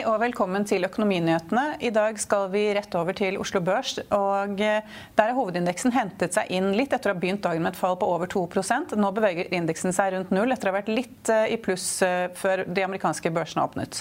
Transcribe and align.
Hei 0.00 0.06
og 0.08 0.22
velkommen 0.22 0.64
til 0.64 0.86
Økonominyhetene. 0.86 1.74
I 1.84 1.90
dag 1.92 2.16
skal 2.16 2.46
vi 2.48 2.62
rett 2.72 2.94
over 2.96 3.12
til 3.12 3.34
Oslo 3.36 3.60
Børs. 3.60 3.98
og 4.16 4.54
Der 4.56 4.80
har 5.20 5.34
hovedindeksen 5.36 5.92
hentet 5.92 6.32
seg 6.32 6.48
inn 6.56 6.70
litt 6.72 6.94
etter 6.96 7.12
å 7.12 7.12
ha 7.12 7.20
begynt 7.20 7.42
dagen 7.44 7.60
med 7.60 7.74
et 7.74 7.80
fall 7.82 7.98
på 8.00 8.08
over 8.08 8.24
2% 8.32 8.96
Nå 8.96 9.10
beveger 9.12 9.52
indeksen 9.52 9.92
seg 9.92 10.14
rundt 10.14 10.32
null 10.32 10.56
etter 10.56 10.70
å 10.70 10.72
ha 10.72 10.78
vært 10.78 10.88
litt 10.88 11.28
i 11.28 11.60
pluss 11.60 12.00
før 12.40 12.64
de 12.64 12.86
amerikanske 12.86 13.28
børsene 13.28 13.66
åpnet. 13.68 14.00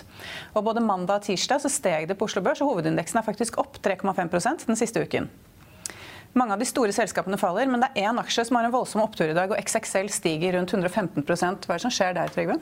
Og 0.55 0.63
både 0.69 0.85
mandag 0.87 1.19
og 1.19 1.27
tirsdag 1.27 1.65
så 1.65 1.73
steg 1.75 2.07
det 2.07 2.15
på 2.15 2.31
Oslo 2.31 2.47
Børs, 2.47 2.63
og 2.63 2.71
hovedindeksen 2.71 3.19
er 3.19 3.27
faktisk 3.27 3.59
opp 3.59 3.83
3,5% 3.83 4.69
den 4.71 4.79
siste 4.79 5.03
uken. 5.03 5.27
Mange 6.31 6.55
av 6.55 6.63
de 6.63 6.71
store 6.71 6.95
selskapene 6.95 7.43
faller, 7.43 7.67
men 7.67 7.83
det 7.83 7.91
er 7.91 8.07
én 8.07 8.23
aksje 8.23 8.47
som 8.47 8.55
har 8.55 8.71
en 8.71 8.77
voldsom 8.79 9.03
opptur 9.03 9.27
i 9.27 9.35
dag, 9.35 9.51
og 9.51 9.59
XXL 9.67 10.07
stiger 10.15 10.55
rundt 10.55 10.71
115 10.71 11.27
Hva 11.27 11.41
er 11.43 11.75
det 11.75 11.83
som 11.89 11.91
skjer 11.91 12.15
der, 12.15 12.31
Trygve? 12.31 12.61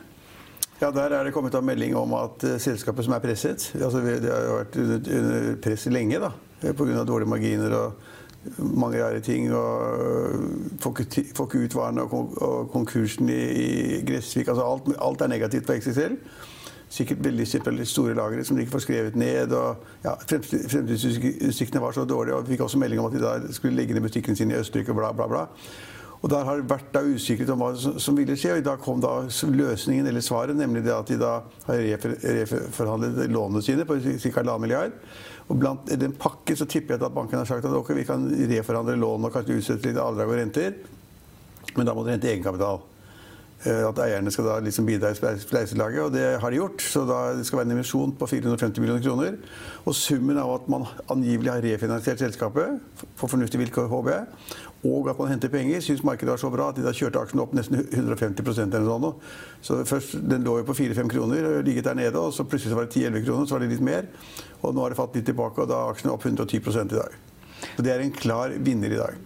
Ja, 0.82 0.92
Der 0.92 1.10
er 1.10 1.24
det 1.24 1.34
kommet 1.34 1.56
en 1.56 1.66
melding 1.66 1.96
om 1.98 2.14
at 2.14 2.44
uh, 2.44 2.58
selskapet 2.62 3.06
som 3.06 3.14
er 3.14 3.20
presset 3.20 3.72
altså 3.74 3.98
Det 3.98 4.30
har 4.30 4.44
jo 4.46 4.58
vært 4.60 4.76
under, 4.78 5.56
press 5.64 5.86
lenge 5.90 6.20
da, 6.22 6.30
eh, 6.62 6.74
pga. 6.74 7.04
dårlige 7.04 7.30
marginer 7.30 7.74
og 7.74 7.94
mange 8.60 9.04
rare 9.04 9.20
ting. 9.20 9.54
og 9.54 10.80
Får 10.80 11.02
ikke 11.02 11.64
ut 11.64 11.76
varene 11.76 12.02
og, 12.02 12.70
konkursen 12.72 13.30
i, 13.30 14.04
Gressvik. 14.06 14.48
altså 14.48 14.64
alt, 14.64 14.96
alt, 15.02 15.22
er 15.22 15.28
negativt 15.28 15.66
på 15.66 15.74
XXL. 15.74 16.16
Sikkert 16.90 17.26
veldig 17.26 17.48
store 17.88 18.14
lagre 18.14 18.44
som 18.44 18.56
de 18.56 18.62
ikke 18.62 18.72
får 18.72 18.86
skrevet 18.86 19.16
ned. 19.16 19.52
og 19.52 19.76
ja, 20.04 20.14
Fremtidsutsiktene 20.28 21.82
var 21.82 21.92
så 21.92 22.06
dårlige. 22.06 22.36
og 22.36 22.44
Vi 22.44 22.54
fikk 22.54 22.62
også 22.62 22.78
melding 22.78 23.00
om 23.00 23.06
at 23.06 23.14
de 23.14 23.26
da 23.26 23.52
skulle 23.52 23.76
legge 23.76 23.94
ned 23.94 24.02
butikken 24.02 24.36
sine 24.36 24.54
i 24.54 24.58
Østerrike 24.58 24.90
og 24.90 24.96
bla, 24.96 25.12
bla, 25.12 25.28
bla. 25.28 25.46
Og 26.22 26.30
Der 26.30 26.44
har 26.44 26.58
det 26.58 26.70
vært 26.70 26.90
da 26.94 27.04
usikkerhet 27.06 27.54
om 27.54 27.62
hva 27.62 28.00
som 28.02 28.18
ville 28.18 28.36
skje. 28.38 28.56
og 28.56 28.58
I 28.58 28.66
dag 28.66 28.82
kom 28.82 29.02
da 29.02 29.28
løsningen, 29.28 30.08
eller 30.08 30.22
svaret, 30.22 30.58
nemlig 30.58 30.84
det 30.84 30.96
at 30.96 31.08
de 31.08 31.18
da 31.22 31.34
har 31.68 31.84
reforhandlet 32.42 33.30
lånene 33.30 33.62
sine 33.62 33.86
på 33.86 34.00
ca. 34.02 34.42
1,5 34.42 34.60
milliard. 34.60 34.92
Og 35.48 35.60
blant 35.60 35.88
den 35.88 36.18
pakken 36.18 36.58
så 36.58 36.66
tipper 36.66 36.96
jeg 36.96 37.06
at 37.06 37.16
banken 37.16 37.38
har 37.38 37.46
sagt 37.46 37.66
at 37.66 37.72
okay, 37.72 37.96
vi 37.96 38.04
kan 38.08 38.28
reforhandle 38.50 38.98
lån 39.00 39.30
og 39.30 39.34
kanskje 39.34 39.62
utsette 39.62 39.88
litt 39.88 40.02
avdrag 40.02 40.28
og 40.34 40.40
renter, 40.42 40.74
men 41.78 41.86
da 41.88 41.94
må 41.94 42.04
det 42.04 42.18
hente 42.18 42.32
egenkapital. 42.34 42.82
Eh, 43.66 43.84
at 43.88 44.00
eierne 44.04 44.30
skal 44.30 44.46
da 44.46 44.56
liksom 44.62 44.86
bidra 44.86 45.10
i 45.10 45.18
spleiselaget, 45.18 46.02
og 46.04 46.12
det 46.14 46.26
har 46.42 46.54
de 46.54 46.60
gjort. 46.60 46.84
Så 46.84 47.02
da 47.10 47.22
det 47.38 47.46
skal 47.48 47.62
være 47.62 47.72
en 47.72 47.78
emisjon 47.80 48.14
på 48.20 48.28
450 48.30 48.84
millioner 48.84 49.02
kroner. 49.02 49.40
Og 49.90 49.96
summen 49.98 50.38
av 50.38 50.52
at 50.60 50.68
man 50.70 50.86
angivelig 51.10 51.56
har 51.56 51.66
refinansiert 51.66 52.22
selskapet 52.22 52.78
på 53.18 53.30
fornuftige 53.32 53.64
vilkår, 53.64 53.90
håper 53.90 54.14
jeg, 54.14 54.28
og 54.86 55.08
at 55.10 55.18
man 55.18 55.32
henter 55.32 55.50
penger, 55.50 55.82
syns 55.82 56.04
markedet 56.06 56.30
var 56.30 56.42
så 56.42 56.52
bra 56.54 56.68
at 56.70 56.78
de 56.78 56.84
da 56.86 56.94
kjørte 56.94 57.22
aksjene 57.24 57.42
opp 57.42 57.54
nesten 57.58 57.80
150% 57.82 58.76
eller 58.78 58.86
sånn. 58.86 59.08
Så 59.66 59.80
først, 59.90 60.18
Den 60.22 60.46
lå 60.46 60.60
jo 60.60 60.68
på 60.68 60.76
4-5 60.78 61.10
kroner, 61.12 61.48
og 61.50 61.64
ligget 61.66 61.88
der 61.90 61.98
nede, 61.98 62.20
og 62.20 62.34
så 62.34 62.46
plutselig 62.46 62.78
var 62.78 62.86
det 62.86 62.94
10-11 62.94 63.26
kroner, 63.26 63.48
så 63.48 63.58
var 63.58 63.66
det 63.66 63.72
litt 63.74 63.88
mer. 63.88 64.10
Og 64.62 64.76
nå 64.76 64.84
har 64.84 64.94
det 64.94 65.00
falt 65.00 65.18
litt 65.18 65.26
tilbake, 65.26 65.64
og 65.64 65.72
da 65.72 65.80
er 65.82 65.96
aksjene 65.96 66.14
opp 66.14 66.28
110 66.30 66.62
i 66.84 66.94
dag. 66.94 67.18
Så 67.74 67.86
det 67.86 67.94
er 67.96 68.06
en 68.06 68.14
klar 68.14 68.54
vinner 68.54 68.94
i 68.94 69.02
dag. 69.02 69.18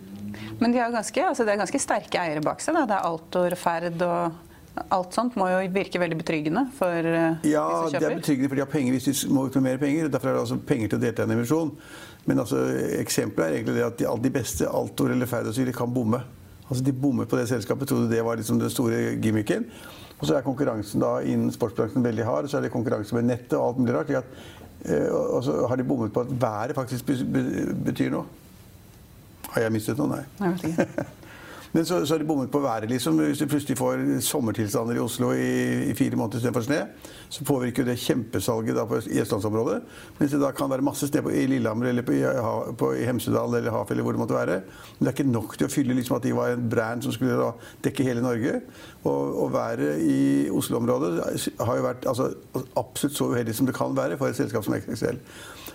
Men 0.62 0.72
de 0.72 0.80
har 0.80 0.94
ganske, 0.94 1.28
altså 1.28 1.44
det 1.44 1.54
er 1.54 1.60
ganske 1.66 1.82
sterke 1.82 2.22
eiere 2.22 2.44
bak 2.46 2.64
seg? 2.64 2.78
Da. 2.78 2.86
Det 2.88 2.96
er 2.96 3.12
Altor, 3.12 3.58
Ferd 3.60 4.08
og 4.08 4.40
Alt 4.72 5.16
sånt 5.16 5.36
må 5.36 5.50
jo 5.52 5.58
virke 5.74 6.00
veldig 6.00 6.16
betryggende 6.22 6.62
for 6.78 6.96
ja, 6.96 7.34
de 7.44 7.52
som 7.52 7.90
kjøper? 7.92 7.98
Ja, 7.98 8.00
det 8.00 8.08
er 8.08 8.20
betryggende 8.22 8.50
for 8.52 8.56
de 8.56 8.64
har 8.64 8.70
penger 8.72 8.96
hvis 8.96 9.08
de 9.10 9.32
må 9.36 9.44
ut 9.44 9.58
med 9.60 9.66
mer 9.66 9.82
penger. 9.82 10.08
Derfor 10.14 10.32
er 10.32 10.38
det 10.38 10.44
altså 10.46 10.58
penger 10.70 10.94
til 10.94 11.00
å 11.00 11.02
delta 11.02 11.26
i 11.26 11.28
en 11.28 11.34
emisjon. 11.36 11.74
Men 12.25 12.44
altså, 12.44 12.59
eksempelet 13.00 13.47
er 13.47 13.58
egentlig 13.58 13.75
det 13.80 13.88
at 13.88 13.97
de, 14.00 14.09
de 14.23 14.33
beste 14.33 14.69
Altor 14.69 15.14
eller 15.14 15.30
Ferdosyle 15.30 15.73
kan 15.73 15.94
bomme. 15.94 16.22
Altså, 16.67 16.83
de 16.86 16.94
bommet 16.94 17.30
på 17.30 17.39
det 17.39 17.47
selskapet, 17.50 17.89
trodde 17.89 18.11
det 18.11 18.23
var 18.25 18.38
liksom 18.39 18.59
den 18.61 18.69
store 18.69 19.16
gimmicken. 19.22 19.66
Og 20.19 20.27
så 20.27 20.38
er 20.38 20.45
konkurransen 20.45 21.02
da 21.02 21.16
innen 21.25 21.53
sportsbransjen 21.53 22.05
veldig 22.05 22.25
hard. 22.27 22.49
Så 22.49 22.59
er 22.59 22.67
det 22.67 22.73
konkurranse 22.73 23.16
med 23.17 23.25
nettet 23.31 23.58
og 23.58 23.72
alt 23.72 23.81
mulig 23.81 23.95
rart. 23.95 24.11
At, 24.22 24.36
eh, 24.86 25.08
og 25.10 25.42
så 25.43 25.64
har 25.67 25.80
de 25.81 25.87
bommet 25.87 26.14
på 26.14 26.21
at 26.21 26.36
været 26.42 26.76
faktisk 26.77 27.10
betyr 27.86 28.14
noe. 28.14 28.27
Har 29.52 29.65
jeg 29.65 29.73
mistet 29.73 29.98
noe? 29.98 30.21
Nei. 30.39 30.54
Ikke. 30.54 30.87
Men 31.71 31.86
så, 31.86 32.05
så 32.05 32.14
har 32.14 32.20
de 32.20 32.27
bommet 32.27 32.52
på 32.52 32.59
været. 32.59 32.89
liksom. 32.89 33.20
Hvis 33.20 33.39
du 33.39 33.48
plutselig 33.48 33.77
får 33.77 34.20
sommertilstander 34.21 34.95
i 34.95 34.99
Oslo 34.99 35.32
i, 35.32 35.89
i 35.89 35.93
fire 35.93 36.15
måneder 36.15 36.37
istedenfor 36.37 36.61
snø, 36.61 36.80
så 37.30 37.45
påvirker 37.48 37.86
det 37.87 37.99
kjempesalget 37.99 38.76
da 38.76 38.86
på, 38.86 38.99
østlandsområdet. 38.99 39.81
Mens 40.20 40.31
det 40.31 40.42
da 40.42 40.52
kan 40.52 40.70
være 40.70 40.83
masse 40.83 41.08
snø 41.08 41.23
i 41.31 41.45
Lillehammer 41.48 41.87
eller 41.87 42.04
på, 42.04 42.11
i, 42.11 42.26
på, 42.77 42.92
i 42.99 43.05
Hemsedal 43.08 43.55
eller 43.55 43.71
Hafjell 43.71 43.99
eller 43.99 44.04
hvor 44.04 44.17
det 44.17 44.23
måtte 44.23 44.36
være. 44.36 44.60
Men 44.98 45.08
det 45.08 45.14
er 45.14 45.17
ikke 45.20 45.31
nok 45.31 45.58
til 45.58 45.70
å 45.70 45.71
fylle 45.71 45.95
liksom, 45.95 46.17
at 46.20 46.27
de 46.27 46.36
var 46.36 46.58
en 46.58 46.67
brand 46.70 47.08
som 47.08 47.15
skulle 47.15 47.39
da, 47.39 47.54
dekke 47.87 48.10
hele 48.10 48.26
Norge. 48.26 48.60
Og, 49.04 49.39
og 49.45 49.54
været 49.54 50.04
i 50.04 50.49
Oslo-området 50.52 51.48
har 51.60 51.80
jo 51.80 51.87
vært 51.87 52.05
altså, 52.11 52.31
absolutt 52.77 53.17
så 53.17 53.31
uheldig 53.31 53.55
som 53.55 53.70
det 53.70 53.77
kan 53.77 53.95
være 53.98 54.20
for 54.20 54.27
et 54.27 54.37
selskap 54.37 54.67
som 54.67 54.76
XXL. 54.76 55.23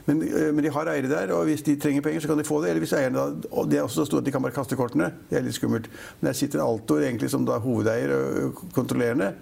Men, 0.07 0.23
eh, 0.23 0.53
men, 0.55 0.65
de 0.65 0.71
har 0.71 0.89
eiere 0.93 1.11
der, 1.11 1.33
og 1.35 1.45
hvis 1.49 1.63
de 1.67 1.77
trenger 1.83 2.03
penger, 2.03 2.21
så 2.21 2.29
kan 2.29 2.39
de 2.39 2.45
få 2.47 2.61
det. 2.63 2.71
Eller 2.71 2.85
hvis 2.85 2.93
eierne 2.93 3.19
da, 3.19 3.49
og 3.51 3.71
Det 3.71 3.79
er 3.79 3.83
også 3.83 4.05
så 4.05 4.05
store 4.05 4.23
at 4.23 4.27
de 4.27 4.33
kan 4.33 4.43
bare 4.43 4.55
kaste 4.55 4.77
kortene. 4.77 5.11
Det 5.31 5.39
er 5.39 5.43
litt 5.43 5.55
skummelt. 5.55 5.91
Men 6.21 6.31
der 6.31 6.39
sitter 6.39 6.63
Altor 6.63 7.03
egentlig 7.03 7.31
som 7.31 7.47
da 7.47 7.59
hovedeier 7.59 8.15
og 8.15 8.63
kontrollerende, 8.75 9.35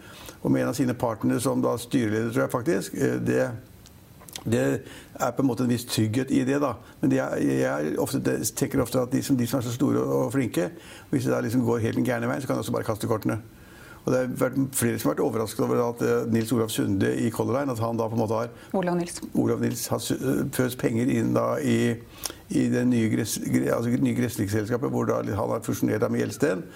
og 0.43 0.51
med 0.51 0.63
en 0.63 0.69
av 0.69 0.75
sine 0.75 0.95
partnere 0.95 1.41
som 1.41 1.63
da 1.63 1.77
styreleder, 1.77 2.33
tror 2.33 2.47
jeg 2.47 2.51
faktisk. 2.51 2.95
Eh, 2.95 3.21
det 3.21 3.53
det 4.45 4.83
er 5.15 5.31
på 5.31 5.43
en 5.43 5.47
måte 5.49 5.65
en 5.65 5.71
viss 5.71 5.87
trygghet 5.89 6.31
i 6.31 6.43
det. 6.45 6.61
da. 6.61 6.75
Men 7.01 7.13
er, 7.13 7.37
jeg 7.41 7.99
ofte, 7.99 8.21
tenker 8.57 8.83
ofte 8.83 9.01
at 9.01 9.13
de 9.13 9.23
som, 9.23 9.37
de 9.37 9.47
som, 9.47 9.59
er 9.59 9.65
så 9.65 9.73
store 9.73 10.03
og 10.03 10.33
flinke, 10.33 10.71
hvis 11.11 11.25
det 11.25 11.33
da 11.33 11.41
liksom 11.41 11.65
går 11.65 11.79
helt 11.79 11.97
den 11.97 12.05
gærne 12.05 12.29
veien, 12.29 12.43
så 12.43 12.47
kan 12.47 12.59
de 12.59 12.65
også 12.65 12.75
bare 12.75 12.85
kaste 12.85 13.09
kortene. 13.09 13.39
Og 14.05 14.13
det 14.13 14.21
har 14.21 14.33
vært 14.37 14.77
flere 14.77 14.99
som 15.01 15.09
har 15.09 15.15
vært 15.15 15.25
overrasket 15.25 15.65
over 15.65 15.81
at 15.87 16.03
eh, 16.05 16.27
Nils 16.33 16.53
Olav 16.53 16.73
Sunde 16.73 17.09
i 17.25 17.31
Color 17.33 17.57
Line 17.59 17.73
at 17.73 17.81
han 17.81 18.01
da 18.01 18.09
på 18.11 18.19
en 18.19 18.21
måte 18.21 18.37
har 18.37 18.51
Olav 18.77 18.99
Nils, 19.01 19.21
Olav 19.33 19.63
Nils 19.65 19.87
har 19.93 20.03
føst 20.03 20.51
pøst 20.53 20.81
penger 20.81 21.09
inn 21.09 21.33
da 21.37 21.55
i, 21.65 21.95
i 22.53 22.67
det 22.73 22.85
nye, 22.91 23.09
gress, 23.13 23.39
altså 23.41 23.95
nye 23.97 24.17
Gressvik-selskapet, 24.19 24.93
hvor 24.93 25.09
da 25.09 25.23
han 25.25 25.55
har 25.57 25.65
fusjonert 25.65 26.05
med 26.11 26.21
Gjelsten 26.21 26.67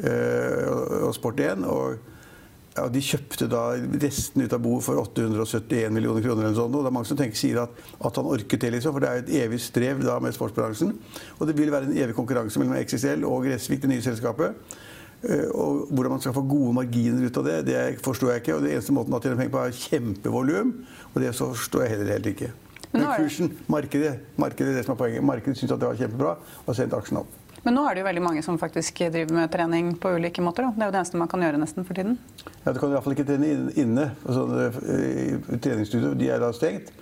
øh, 0.00 1.04
og 1.10 1.12
Sport1. 1.16 1.66
og 1.68 1.98
ja, 2.78 2.86
De 2.92 3.04
kjøpte 3.04 3.48
da 3.50 3.62
resten 4.00 4.44
ut 4.44 4.54
av 4.54 4.64
boet 4.64 4.86
for 4.86 5.00
871 5.02 5.92
millioner 5.94 6.24
kroner. 6.24 6.46
eller 6.46 6.56
sånt, 6.56 6.74
og 6.74 6.84
det 6.84 6.92
er 6.92 6.96
Mange 6.96 7.10
som 7.10 7.20
tenker, 7.20 7.38
sier 7.38 7.62
at, 7.64 7.86
at 8.00 8.20
han 8.20 8.32
orket 8.32 8.60
det, 8.64 8.72
liksom, 8.76 8.96
for 8.96 9.04
det 9.04 9.10
er 9.10 9.24
et 9.24 9.32
evig 9.44 9.60
strev 9.62 10.04
da 10.04 10.18
med 10.22 10.36
sportsbransjen. 10.36 10.94
Og 11.38 11.48
det 11.48 11.56
vil 11.58 11.72
være 11.74 11.90
en 11.90 11.96
evig 11.96 12.16
konkurranse 12.16 12.60
mellom 12.60 12.78
XXL 12.80 13.26
og 13.28 13.48
Gressvik, 13.48 13.82
det 13.82 13.92
nye 13.92 14.04
selskapet. 14.04 14.78
Eh, 15.26 15.48
og 15.50 15.88
hvordan 15.90 16.14
man 16.14 16.22
skal 16.22 16.36
få 16.36 16.44
gode 16.46 16.76
marginer 16.76 17.26
ut 17.26 17.40
av 17.40 17.48
det, 17.48 17.58
det 17.66 17.80
forstår 18.04 18.34
jeg 18.36 18.44
ikke. 18.44 18.54
Og 18.58 18.64
det 18.66 18.76
eneste 18.76 18.94
måten 18.94 19.16
å 19.16 19.20
tjene 19.22 19.40
penger 19.40 19.54
på, 19.56 19.64
er 19.66 19.82
kjempevolum. 19.82 20.72
Og 21.14 21.20
det 21.24 21.34
så 21.34 21.50
forstår 21.54 21.86
jeg 21.86 21.96
heller 21.96 22.12
heller 22.14 22.34
ikke. 22.36 22.52
Men 22.92 23.04
kursen, 23.18 23.50
markedet, 23.68 24.14
markedet 24.40 24.72
er 24.72 24.78
det 24.78 24.86
som 24.86 24.94
er 24.94 25.00
poenget. 25.02 25.24
Markedet 25.26 25.58
syns 25.60 25.74
at 25.74 25.82
det 25.82 25.90
var 25.90 25.98
kjempebra 25.98 26.30
og 26.38 26.70
har 26.70 26.78
sendt 26.78 26.94
aksjen 26.96 27.20
opp. 27.20 27.34
Men 27.66 27.74
nå 27.74 27.82
er 27.84 27.96
det 27.96 28.00
jo 28.04 28.06
veldig 28.06 28.22
mange 28.22 28.42
som 28.46 28.56
faktisk 28.60 29.02
driver 29.12 29.34
med 29.34 29.50
trening 29.52 29.90
på 30.00 30.14
ulike 30.14 30.40
måter. 30.44 30.64
Da. 30.64 30.70
Det 30.72 30.84
er 30.86 30.88
jo 30.88 30.94
det 30.94 31.00
eneste 31.02 31.20
man 31.20 31.28
kan 31.28 31.42
gjøre 31.44 31.60
nesten 31.60 31.84
for 31.84 31.98
tiden. 31.98 32.14
Ja, 32.62 32.72
Du 32.72 32.78
kan 32.80 32.94
iallfall 32.94 33.16
ikke 33.16 33.26
trene 33.28 33.50
inne. 33.76 34.06
Altså, 34.24 34.46
treningsstudio 35.58 36.14
de 36.16 36.30
er 36.32 36.40
da 36.40 36.52
stengt. 36.56 36.94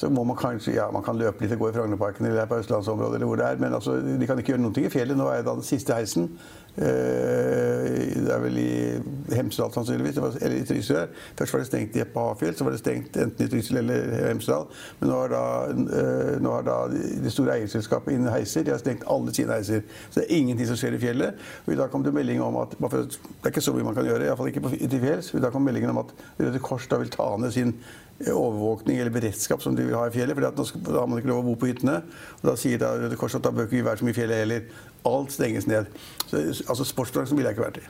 Så 0.00 0.08
må 0.08 0.22
man 0.24 0.38
kanskje 0.38 0.72
ja, 0.72 0.86
man 0.94 1.04
kan 1.04 1.18
løpe 1.20 1.44
litt 1.44 1.52
og 1.52 1.60
gå 1.60 1.68
i 1.68 1.74
Frognerparken 1.76 2.24
eller 2.26 2.48
på 2.48 2.56
østlandsområdet, 2.62 3.18
eller 3.18 3.28
hvor 3.28 3.36
det 3.36 3.48
er, 3.50 3.58
men 3.60 3.74
altså, 3.76 3.98
de 4.00 4.28
kan 4.28 4.38
ikke 4.40 4.54
gjøre 4.54 4.62
noe 4.62 4.80
i 4.80 4.92
fjellet. 4.92 5.18
Nå 5.18 5.26
er 5.28 5.42
det 5.42 5.50
den 5.50 5.66
siste 5.66 5.96
heisen. 5.98 6.30
Eh, 6.76 8.20
det 8.24 8.30
er 8.30 8.42
vel 8.44 8.58
i 8.60 9.34
Hemsedal 9.34 9.72
sannsynligvis, 9.74 10.18
eller 10.40 10.56
i 10.56 10.64
Trysil. 10.66 11.08
Først 11.38 11.52
var 11.52 11.62
det 11.62 11.66
stengt 11.66 11.96
i 11.98 12.04
på 12.04 12.26
Hafjell, 12.28 12.54
så 12.56 12.64
var 12.64 12.76
det 12.76 12.80
stengt 12.82 13.16
enten 13.18 13.46
i 13.46 13.50
Trysil 13.50 13.80
eller 13.82 14.14
Hemsedal. 14.28 14.68
Men 15.00 15.10
nå 15.10 15.18
har 15.20 15.32
da, 15.34 15.42
eh, 15.70 16.36
nå 16.40 16.54
har 16.54 16.66
da 16.66 16.76
det 16.90 17.32
store 17.32 17.58
eierselskapet 17.58 18.14
innen 18.14 18.32
heiser 18.32 18.64
de 18.64 18.74
har 18.74 18.82
stengt 18.82 19.06
alle 19.10 19.34
sine 19.34 19.56
heiser. 19.56 19.82
Så 20.10 20.20
det 20.20 20.26
er 20.28 20.36
ingenting 20.36 20.66
som 20.70 20.78
skjer 20.78 20.94
i 20.94 21.02
fjellet. 21.02 21.34
Og 21.66 21.72
I 21.74 21.80
dag 21.80 21.90
kom 21.90 22.04
det 22.06 22.14
melding 22.14 22.42
om 22.42 22.56
at 22.56 22.70
Det 22.80 23.06
er 23.44 23.50
ikke 23.50 23.60
så 23.60 23.72
mye 23.72 23.84
man 23.84 23.94
kan 23.94 24.04
gjøre, 24.04 24.24
iallfall 24.24 24.48
ikke 24.48 24.88
til 24.88 25.00
fjells. 25.00 25.34
I 25.34 25.40
dag 25.40 25.52
kom 25.52 25.62
meldingen 25.62 25.90
om 25.90 25.98
at 25.98 26.14
Røde 26.38 26.58
Kors 26.58 26.86
da 26.86 26.98
vil 26.98 27.10
ta 27.10 27.36
ned 27.36 27.52
sin 27.52 27.74
eh, 28.20 28.32
overvåkning 28.32 28.98
eller 28.98 29.10
beredskap 29.10 29.62
som 29.62 29.76
de 29.76 29.82
vil 29.82 29.96
ha 29.96 30.06
i 30.06 30.10
fjellet. 30.10 30.36
For 30.36 30.92
da 30.92 31.00
har 31.00 31.06
man 31.06 31.18
ikke 31.18 31.28
lov 31.28 31.42
å 31.44 31.48
bo 31.50 31.54
på 31.56 31.66
hyttene. 31.66 32.02
Og 32.42 32.46
da 32.50 32.56
sier 32.56 32.78
da 32.78 32.94
Røde 32.94 33.16
Kors 33.16 33.34
at 33.34 33.42
da 33.42 33.50
bør 33.50 33.68
ikke 33.68 33.76
vi 33.76 33.84
være 33.84 33.98
så 33.98 34.04
mye 34.04 34.14
i 34.14 34.20
fjellet 34.20 34.42
heller. 34.44 34.62
Alt 35.04 35.32
stenges 35.32 35.66
ned. 35.66 35.86
Så, 36.30 36.38
altså 36.68 36.86
Sportsbransjen 36.86 37.38
ville 37.38 37.50
jeg 37.50 37.58
ikke 37.58 37.66
vært 37.66 37.82
i. 37.82 37.88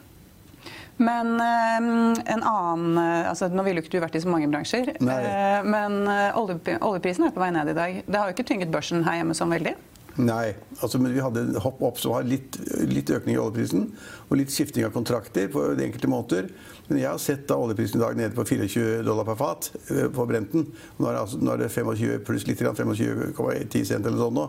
Men 1.01 1.37
øh, 1.41 2.17
en 2.29 2.43
annen 2.45 2.99
eh, 3.01 3.29
altså 3.31 3.49
Nå 3.49 3.65
ville 3.65 3.81
jo 3.81 3.87
ikke 3.87 3.97
du 3.97 4.03
vært 4.05 4.19
i 4.19 4.25
så 4.25 4.33
mange 4.33 4.51
bransjer. 4.53 4.93
Øh, 5.01 5.61
men 5.65 6.03
oljeprisen 6.37 7.29
er 7.29 7.37
på 7.37 7.41
vei 7.41 7.53
ned 7.57 7.73
i 7.73 7.77
dag. 7.77 8.03
Det 8.05 8.19
har 8.19 8.29
jo 8.29 8.37
ikke 8.37 8.51
tynget 8.51 8.73
børsen 8.73 9.07
her 9.07 9.21
hjemme 9.21 9.37
sånn 9.37 9.57
veldig? 9.57 9.79
Nei, 10.21 10.51
altså, 10.83 10.99
men 11.01 11.15
vi 11.15 11.23
hadde 11.23 11.63
hopp 11.63 11.79
opp 11.87 12.01
som 12.03 12.13
har 12.13 12.27
litt, 12.29 12.59
litt, 12.91 13.09
økning 13.15 13.39
i 13.39 13.41
oljeprisen. 13.41 13.87
Og 14.29 14.37
litt 14.37 14.53
skifting 14.53 14.85
av 14.85 14.93
kontrakter 14.93 15.49
på 15.53 15.63
de 15.79 15.87
enkelte 15.87 16.11
måter. 16.11 16.51
Men 16.91 17.01
jeg 17.01 17.09
har 17.09 17.23
sett 17.23 17.47
da 17.49 17.57
oljeprisen 17.63 17.97
i 17.97 18.03
dag 18.03 18.19
nede 18.19 18.37
på 18.37 18.45
24 18.51 19.01
dollar 19.07 19.29
per 19.31 19.39
fat 19.41 19.71
på 19.89 20.29
Brenten. 20.29 20.67
Nå 20.99 21.09
er 21.09 21.17
det, 21.17 21.23
altså, 21.23 21.41
nå 21.41 21.55
er 21.55 21.65
det 21.65 21.73
25 21.73 22.27
pluss 22.27 22.45
litt, 22.51 22.61
25,10 22.61 23.89
cent 23.95 24.05
eller 24.05 24.21
sånn 24.21 24.37
nå. 24.37 24.49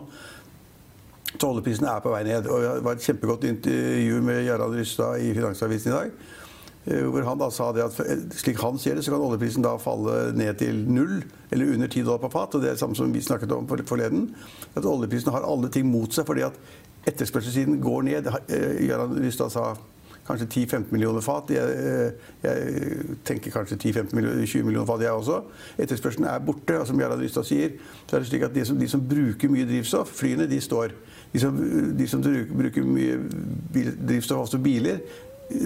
Så 1.38 1.48
oljeprisen 1.48 1.88
er 1.88 2.02
på 2.04 2.12
vei 2.12 2.22
ned. 2.26 2.46
og 2.46 2.62
Det 2.62 2.84
var 2.84 2.96
et 2.96 3.06
kjempegodt 3.06 3.48
intervju 3.48 4.22
med 4.22 4.44
Jarand 4.46 4.76
Rystad 4.78 5.20
i 5.20 5.32
Finansavisen 5.34 5.92
i 5.92 5.96
dag. 5.96 6.10
Eh, 6.84 7.04
hvor 7.06 7.22
han 7.22 7.38
da 7.38 7.48
sa 7.54 7.70
det 7.72 7.84
at 7.84 7.98
slik 8.34 8.58
han 8.60 8.78
ser 8.78 8.96
det, 8.98 9.04
så 9.06 9.14
kan 9.14 9.22
oljeprisen 9.22 9.62
da 9.62 9.76
falle 9.78 10.32
ned 10.34 10.58
til 10.58 10.82
null, 10.90 11.20
eller 11.50 11.74
under 11.74 11.86
10 11.88 12.02
dollar 12.02 12.22
på 12.24 12.32
fat. 12.32 12.54
og 12.54 12.60
Det 12.60 12.68
er 12.72 12.76
det 12.76 12.82
samme 12.82 12.98
som 12.98 13.12
vi 13.14 13.22
snakket 13.22 13.52
om 13.52 13.68
forleden. 13.68 14.34
At 14.74 14.84
oljeprisen 14.84 15.32
har 15.32 15.46
alle 15.46 15.70
ting 15.70 15.86
mot 15.86 16.12
seg 16.12 16.26
fordi 16.26 16.42
at 16.48 16.58
etterspørselssiden 17.06 17.80
går 17.82 18.02
ned. 18.02 18.30
Jarand 18.88 19.16
eh, 19.16 19.24
Rystad 19.26 19.50
sa 19.54 19.72
kanskje 20.26 20.46
10-15 20.46 20.92
millioner 20.92 21.20
fat. 21.20 21.50
Jeg, 21.50 21.62
eh, 21.62 22.12
jeg 22.42 23.16
tenker 23.24 23.50
kanskje 23.50 23.76
10-15 23.76 24.14
millioner, 24.14 24.46
20 24.46 24.64
millioner 24.64 24.86
fat, 24.86 25.02
jeg 25.02 25.10
også. 25.10 25.40
Etterspørselen 25.78 26.28
er 26.28 26.38
borte. 26.38 26.80
og 26.80 26.86
Som 26.86 27.00
Jarand 27.00 27.22
Rystad 27.22 27.44
sier, 27.44 27.74
så 28.06 28.16
er 28.16 28.20
det 28.20 28.28
slik 28.28 28.42
at 28.42 28.54
de 28.54 28.64
som, 28.64 28.78
de 28.78 28.88
som 28.88 29.02
bruker 29.08 29.50
mye 29.50 29.66
drivstoff, 29.66 30.08
flyene, 30.08 30.46
de 30.50 30.60
står. 30.60 30.94
De 31.32 31.40
som, 31.40 31.58
de 31.98 32.08
som 32.08 32.22
bruker 32.22 32.84
mye 32.84 33.18
drivstoff, 34.08 34.40
altså 34.40 34.58
biler, 34.58 35.02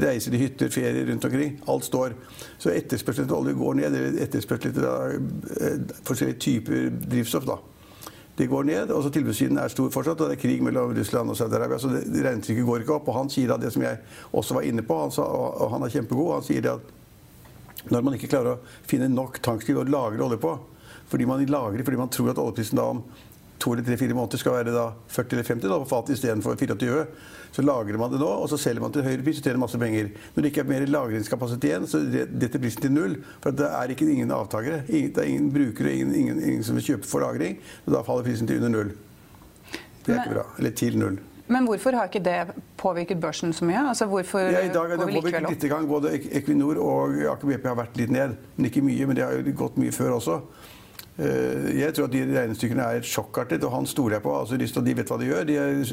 reiser 0.03 0.31
til 0.31 0.41
hytter, 0.41 0.71
ferier 0.71 1.11
rundt 1.11 1.25
omkring. 1.25 1.61
Alt 1.69 1.85
står. 1.85 2.17
Så 2.59 2.71
etterspørselen 2.71 3.29
etter 3.29 3.37
olje 3.37 3.55
går 3.55 3.75
ned. 3.75 3.95
Eller 3.95 4.23
etterspørselen 4.25 4.75
etter 4.75 4.87
uh, 4.89 5.99
forskjellige 6.07 6.39
typer 6.39 6.91
drivstoff. 7.11 7.47
da. 7.47 7.61
Det 8.37 8.47
går 8.47 8.67
ned, 8.69 8.91
og 8.93 9.01
så 9.03 9.11
tilbudssiden 9.15 9.57
er 9.59 9.73
stor 9.73 9.89
fortsatt. 9.93 10.21
og 10.21 10.29
Det 10.29 10.37
er 10.37 10.43
krig 10.43 10.63
mellom 10.63 10.93
Russland 10.97 11.33
og 11.33 11.39
Saudi-Arabia, 11.39 11.79
så 11.81 11.89
regnetrykket 11.89 12.67
går 12.69 12.85
ikke 12.85 12.99
opp. 12.99 13.09
Og 13.09 13.17
han 13.17 13.31
sier 13.33 13.49
da 13.49 13.57
det 13.61 13.73
som 13.73 13.85
jeg 13.85 13.97
også 14.37 14.59
var 14.59 14.67
inne 14.69 14.85
på, 14.85 14.99
han 15.01 15.15
sa, 15.15 15.25
og 15.25 15.73
han 15.73 15.87
er 15.87 15.95
kjempegod, 15.95 16.35
han 16.35 16.45
sier 16.45 16.67
det 16.67 16.75
at 16.75 16.93
når 17.93 18.03
man 18.03 18.17
ikke 18.17 18.29
klarer 18.29 18.57
å 18.57 18.75
finne 18.89 19.09
nok 19.09 19.39
tankskriv 19.45 19.81
å 19.81 19.87
lagre 19.89 20.25
olje 20.27 20.41
på, 20.43 20.53
fordi 21.07 21.29
man 21.29 21.45
lagrer 21.47 21.87
fordi 21.87 22.01
man 22.01 22.11
tror 22.11 22.33
at 22.33 22.41
oljeprisen 22.43 22.81
da 22.81 22.89
om 22.91 23.03
to 23.59 23.73
eller 23.73 23.87
tre-fire 23.87 24.17
måneder 24.17 24.41
skal 24.41 24.59
være 24.59 24.75
da 24.75 24.87
40 25.13 25.37
eller 25.37 25.49
50 25.49 25.71
da, 25.71 25.79
på 25.81 25.89
fatet 25.91 26.17
istedenfor 26.17 26.59
24. 26.61 27.05
Så 27.57 27.63
lagrer 27.65 27.97
man 27.97 28.13
det 28.13 28.21
nå, 28.21 28.29
og 28.29 28.51
så 28.53 28.59
selger 28.61 28.85
man 28.85 28.93
til 28.93 29.07
høyere 29.07 29.25
pris 29.25 29.39
og 29.41 29.47
tjener 29.47 29.63
masse 29.63 29.79
penger. 29.81 30.11
Når 30.35 30.45
det 30.45 30.51
ikke 30.51 30.65
er 30.65 30.69
mer 30.69 30.83
lagringskapasitet 30.91 31.71
igjen, 31.71 31.87
så 31.89 32.03
detter 32.05 32.61
prisen 32.61 32.85
til 32.85 32.93
null. 32.93 33.15
For 33.45 33.57
det 33.57 33.71
er 33.71 33.95
ikke 33.95 34.09
ingen 34.13 34.35
avtakere. 34.35 34.83
Det 34.89 35.23
er 35.23 35.31
ingen 35.31 35.49
brukere, 35.55 35.95
ingen, 35.95 36.13
ingen, 36.15 36.43
ingen 36.43 36.67
som 36.67 36.77
vil 36.77 36.85
kjøpe 36.91 37.09
for 37.09 37.25
lagring. 37.25 37.57
Og 37.87 37.97
da 37.97 38.05
faller 38.05 38.29
prisen 38.29 38.51
til 38.51 38.61
under 38.61 38.75
null. 38.75 38.93
Det 40.05 40.13
er 40.13 40.21
ikke 40.21 40.37
bra. 40.37 40.45
Eller 40.59 40.77
til 40.77 41.01
null. 41.01 41.17
Men 41.49 41.67
hvorfor 41.69 41.95
har 41.95 42.11
ikke 42.11 42.25
det 42.27 42.63
påvirket 42.77 43.21
børsen 43.23 43.53
så 43.55 43.65
mye? 43.65 43.89
Altså 43.89 44.07
hvorfor 44.11 44.39
ja, 44.39 44.65
I 44.67 44.73
dag 44.75 44.91
har 44.91 44.99
det 44.99 45.07
påvirket 45.07 45.49
litt. 45.49 45.67
Gang. 45.71 45.89
Både 45.89 46.13
Equinor 46.19 46.81
og 46.83 47.21
Aker 47.33 47.53
BP 47.53 47.69
har 47.71 47.79
vært 47.79 48.01
litt 48.01 48.11
ned. 48.11 48.35
Men 48.57 48.69
ikke 48.69 48.83
mye. 48.83 49.07
Men 49.07 49.17
det 49.19 49.25
har 49.25 49.37
jo 49.39 49.55
gått 49.65 49.79
mye 49.79 49.95
før 49.95 50.19
også. 50.19 50.41
Eh, 51.17 51.69
jeg 51.81 51.95
tror 51.97 52.11
at 52.11 52.13
de 52.13 52.23
regnestykkene 52.29 52.87
er 52.93 53.07
sjokkartet, 53.07 53.65
og 53.65 53.73
han 53.73 53.89
stoler 53.89 54.19
jeg 54.19 54.25
på. 54.27 54.35
Altså, 54.37 54.59
de 54.59 54.97
vet 54.99 55.13
hva 55.13 55.19
de 55.21 55.31
gjør. 55.31 55.47
De 55.49 55.59
er 55.61 55.85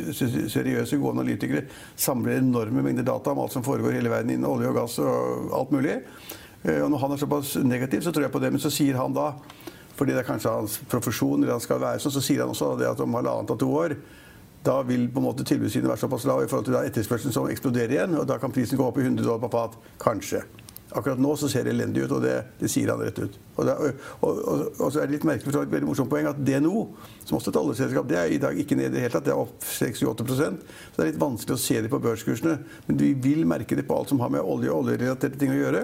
seriøse, 0.51 0.99
gode 0.99 1.15
analytikere. 1.15 1.65
Samler 1.95 2.41
enorme 2.41 2.83
mengder 2.83 3.07
data 3.07 3.31
om 3.31 3.43
alt 3.43 3.55
som 3.55 3.63
foregår 3.63 3.95
i 3.95 4.01
hele 4.01 4.11
verden 4.11 4.35
innen 4.35 4.49
olje 4.49 4.71
og 4.71 4.81
gass 4.81 4.97
og 5.03 5.53
alt 5.55 5.71
mulig. 5.75 6.01
Eh, 6.63 6.81
og 6.83 6.89
når 6.91 7.05
han 7.05 7.15
er 7.15 7.23
såpass 7.23 7.55
negativ, 7.63 8.03
så 8.03 8.11
tror 8.11 8.27
jeg 8.27 8.35
på 8.35 8.43
det. 8.43 8.51
Men 8.51 8.63
så 8.63 8.73
sier 8.73 8.99
han 8.99 9.15
da, 9.15 9.31
fordi 9.95 10.15
det 10.15 10.23
er 10.23 10.27
kanskje 10.27 10.57
hans 10.57 10.81
profesjon, 10.91 11.39
eller 11.39 11.55
han 11.55 11.63
skal 11.63 11.79
være 11.83 12.03
sånn, 12.03 12.17
så 12.17 12.23
sier 12.23 12.43
han 12.43 12.51
også 12.51 12.73
det 12.81 12.91
at 12.91 13.03
om 13.03 13.15
halvannet 13.19 13.55
av 13.55 13.61
to 13.61 13.71
år 13.79 13.97
da 14.63 14.77
vil 14.87 15.09
på 15.11 15.19
en 15.19 15.25
måte 15.25 15.43
tilbudssiden 15.43 15.89
være 15.91 15.99
såpass 15.99 16.23
lav 16.23 16.39
i 16.39 16.47
forhold 16.47 16.69
til 16.69 16.77
etterspørselen 16.79 17.35
som 17.35 17.49
eksploderer 17.51 17.97
igjen. 17.97 18.13
Og 18.15 18.27
da 18.27 18.37
kan 18.39 18.51
prisen 18.55 18.79
gå 18.79 18.85
opp 18.87 18.95
i 18.95 19.03
100 19.03 19.25
dollar 19.25 19.41
på 19.43 19.49
fat. 19.51 19.75
Kanskje. 19.99 20.39
Akkurat 20.93 21.21
nå 21.21 21.33
så 21.39 21.49
ser 21.49 21.65
det 21.65 21.73
elendig 21.73 22.03
ut, 22.05 22.11
og 22.17 22.21
det, 22.21 22.35
det 22.59 22.69
sier 22.71 22.91
han 22.93 23.01
rett 23.01 23.17
ut. 23.17 23.37
Og, 23.55 23.65
det, 23.65 23.73
og, 24.19 24.27
og, 24.29 24.61
og, 24.77 24.85
så 24.93 25.01
er 25.01 25.09
det 25.09 25.17
litt 25.17 25.25
merkelig, 25.27 25.49
for 25.49 25.65
et 25.65 25.73
veldig 25.73 25.89
morsomt 25.89 26.11
poeng, 26.11 26.29
at 26.29 26.39
DNO, 26.45 26.83
som 27.23 27.39
også 27.39 27.49
er 27.49 27.55
et 27.55 27.59
oljeselskap, 27.63 28.07
det 28.09 28.19
er 28.19 28.35
i 28.35 28.39
dag 28.43 28.61
ikke 28.61 28.77
ned 28.77 28.91
i 28.91 28.93
det 28.93 29.03
hele 29.05 29.15
tatt. 29.15 29.25
Det 29.25 29.33
er 29.33 29.41
opp 29.41 29.65
6-8 29.65 30.27
Så 30.37 30.51
det 30.53 31.03
er 31.03 31.11
litt 31.11 31.21
vanskelig 31.21 31.57
å 31.57 31.63
se 31.65 31.81
det 31.81 31.91
på 31.91 32.01
børskursene. 32.03 32.55
Men 32.87 33.01
vi 33.01 33.11
vil 33.25 33.43
merke 33.49 33.77
det 33.79 33.87
på 33.89 33.97
alt 33.97 34.13
som 34.13 34.21
har 34.23 34.31
med 34.33 34.45
olje 34.45 34.71
og 34.71 34.85
oljerelaterte 34.85 35.41
ting 35.41 35.53
å 35.55 35.59
gjøre. 35.59 35.83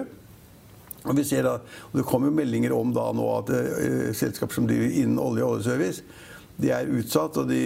Og 1.00 1.16
vi 1.16 1.24
ser 1.24 1.46
da, 1.48 1.58
og 1.90 1.94
Det 1.96 2.06
kommer 2.08 2.28
jo 2.28 2.36
meldinger 2.36 2.74
om 2.76 2.90
da 2.92 3.06
nå 3.16 3.28
at 3.38 3.52
uh, 3.54 4.10
selskaper 4.16 4.58
som 4.58 4.66
driver 4.68 4.90
innen 4.90 5.20
olje 5.22 5.46
og 5.46 5.56
oljeservice, 5.56 6.04
de 6.60 6.74
er 6.76 6.90
utsatt. 6.92 7.40
og 7.40 7.48
de 7.48 7.64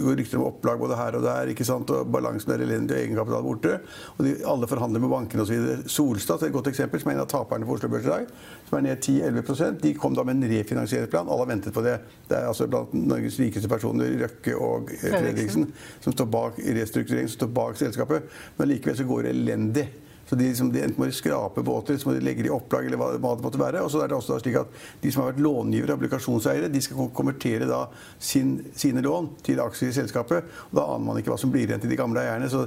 rykter 0.00 0.40
om 0.40 0.48
opplag 0.48 0.78
både 0.80 0.98
her 0.98 1.18
og 1.18 1.24
der, 1.24 1.50
ikke 1.52 1.66
sant? 1.66 1.90
og 1.94 2.10
balansen 2.12 2.52
er 2.54 2.64
elendig 2.64 2.96
og 2.96 3.00
egenkapital 3.02 3.46
borte. 3.46 3.78
Og 4.16 4.26
de, 4.26 4.34
alle 4.50 4.68
forhandler 4.70 5.02
med 5.02 5.12
bankene 5.12 5.44
osv. 5.44 5.88
Solstad 5.90 6.42
er 6.42 6.50
et 6.50 6.56
godt 6.56 6.70
eksempel, 6.72 7.02
som 7.02 7.12
er 7.12 7.18
en 7.18 7.24
av 7.24 7.30
taperne 7.32 7.68
på 7.68 7.76
Oslo 7.76 7.90
Børs 7.92 8.06
i 8.06 8.12
dag. 8.12 8.30
Som 8.68 8.78
er 8.78 8.86
ned 8.88 9.08
10-11% 9.08 9.80
De 9.82 9.94
kom 9.98 10.16
da 10.16 10.24
med 10.26 10.38
en 10.38 10.50
refinansieringsplan. 10.54 11.28
Alle 11.28 11.46
har 11.46 11.52
ventet 11.52 11.76
på 11.76 11.84
det. 11.84 11.98
Det 12.28 12.38
er 12.38 12.48
altså 12.50 12.68
blant 12.70 12.94
Norges 12.96 13.40
rikeste 13.40 13.70
personer, 13.70 14.16
Røkke 14.24 14.56
og 14.56 14.94
eh, 14.94 15.10
Fredriksen, 15.14 15.68
som 16.04 16.16
står 16.16 16.30
bak 16.32 16.62
restrukturering, 16.62 17.28
som 17.28 17.42
står 17.42 17.54
bak 17.60 17.78
selskapet. 17.80 18.32
Men 18.58 18.72
likevel 18.72 18.98
så 18.98 19.08
går 19.08 19.28
det 19.28 19.36
elendig. 19.36 19.88
Så 20.34 20.38
de, 20.38 20.46
liksom, 20.48 20.72
de 20.74 20.80
enten 20.82 20.98
må 20.98 21.06
de 21.06 21.14
skrape 21.14 21.62
båter, 21.62 21.94
så 21.94 22.08
må 22.08 22.16
de 22.16 22.24
legge 22.26 22.42
det 22.42 22.48
i 22.48 22.54
opplag, 22.54 22.88
eller 22.88 22.98
hva, 22.98 23.12
hva, 23.22 23.36
det 23.38 23.44
måtte 23.44 23.58
være. 23.60 23.84
Og 23.86 23.92
så 23.92 24.00
er 24.02 24.10
det 24.10 24.16
også 24.16 24.40
slik 24.42 24.56
at 24.58 24.80
de 24.98 25.12
som 25.14 25.22
har 25.22 25.28
vært 25.30 25.44
långivere, 25.44 25.94
obligasjonseiere, 25.94 26.70
de 26.74 26.80
skal 26.82 27.12
konvertere 27.14 27.68
da 27.70 27.84
sin, 28.18 28.56
sine 28.74 29.04
lån 29.04 29.28
til 29.46 29.62
aksjer 29.62 29.92
i 29.92 29.94
selskapet. 30.00 30.48
Og 30.72 30.74
da 30.80 30.88
aner 30.96 31.06
man 31.06 31.20
ikke 31.20 31.30
hva 31.30 31.38
som 31.38 31.54
blir 31.54 31.68
igjen 31.68 31.84
til 31.84 31.94
de 31.94 32.00
gamle 32.00 32.24
eierne. 32.24 32.50
så 32.50 32.66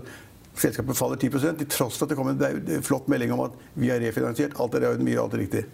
Selskapet 0.57 0.95
faller 0.97 1.19
10 1.19 1.59
til 1.59 1.67
tross 1.69 1.99
for 1.99 2.07
at 2.07 2.13
det 2.13 2.17
kom 2.17 2.31
en 2.31 2.87
flott 2.87 3.11
melding 3.11 3.35
om 3.35 3.43
at 3.49 3.59
vi 3.75 3.91
har 3.91 3.99
refinansiert. 3.99 4.55
Alt 4.63 4.79
er 4.79 4.87
mye, 5.03 5.19
alt 5.19 5.35
er 5.35 5.43
riktig. 5.43 5.67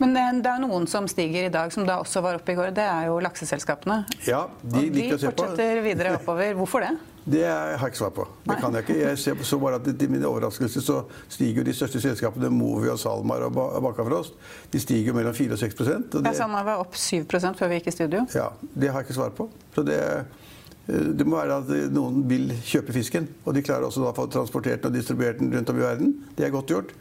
Men 0.00 0.16
det 0.16 0.48
er 0.48 0.62
noen 0.64 0.88
som 0.88 1.04
stiger 1.10 1.50
i 1.50 1.52
dag, 1.52 1.68
som 1.74 1.84
da 1.84 2.00
også 2.00 2.24
var 2.24 2.40
oppe 2.40 2.54
i 2.54 2.56
går. 2.56 2.72
Det 2.74 2.88
er 2.88 3.10
jo 3.12 3.20
lakseselskapene. 3.22 4.06
Ja, 4.24 4.46
de, 4.62 4.88
og 4.88 4.96
de 4.96 5.10
fortsetter 5.20 5.84
videre 5.84 6.16
oppover. 6.16 6.56
Hvorfor 6.56 6.88
det? 6.88 6.96
Det 7.24 7.40
har 7.46 7.70
jeg 7.72 7.88
ikke 7.88 7.98
svar 7.98 8.10
på. 8.12 8.26
Det 8.44 8.56
kan 8.60 8.74
jeg 8.76 8.84
ikke. 8.84 8.96
Jeg 9.00 9.18
ser 9.18 9.44
så 9.48 9.58
bare 9.58 9.78
at 9.80 9.86
Til 9.98 10.10
min 10.12 10.24
overraskelse 10.28 10.82
så 10.84 10.98
stiger 11.32 11.62
jo 11.62 11.64
de 11.64 11.72
største 11.72 12.00
selskapene, 12.00 12.50
Movi 12.52 12.90
og 12.92 12.98
SalMar 13.00 13.46
og 13.48 13.54
Bakkafrost, 13.82 14.34
de 14.72 14.80
stiger 14.80 15.16
mellom 15.16 15.34
4 15.34 15.56
og 15.56 15.58
6 15.58 15.80
og 15.80 15.86
det, 15.86 16.24
ja, 16.26 16.32
SalMar 16.36 16.64
var 16.64 16.82
opp 16.82 16.94
7 16.94 17.24
før 17.30 17.68
vi 17.68 17.78
gikk 17.78 17.88
i 17.88 17.94
studio. 17.96 18.26
Ja, 18.34 18.50
Det 18.74 18.90
har 18.90 19.00
jeg 19.00 19.08
ikke 19.08 19.16
svar 19.16 19.30
på. 19.30 19.48
Så 19.74 19.82
det, 19.82 19.98
eh, 20.88 21.00
det 21.16 21.26
må 21.26 21.40
være 21.40 21.62
at 21.62 21.92
noen 21.92 22.28
vil 22.28 22.52
kjøpe 22.62 22.92
fisken, 22.92 23.28
og 23.44 23.54
de 23.54 23.62
klarer 23.62 23.88
også 23.88 24.04
da 24.04 24.12
å 24.12 24.16
få 24.16 24.28
transportert 24.30 24.82
den 24.82 24.92
og 24.92 24.98
distribuert 24.98 25.38
den 25.38 25.52
rundt 25.54 25.70
om 25.70 25.80
i 25.80 25.80
verden. 25.80 26.14
Det 26.36 26.44
er 26.44 26.50
godt 26.50 26.68
gjort. 26.68 26.92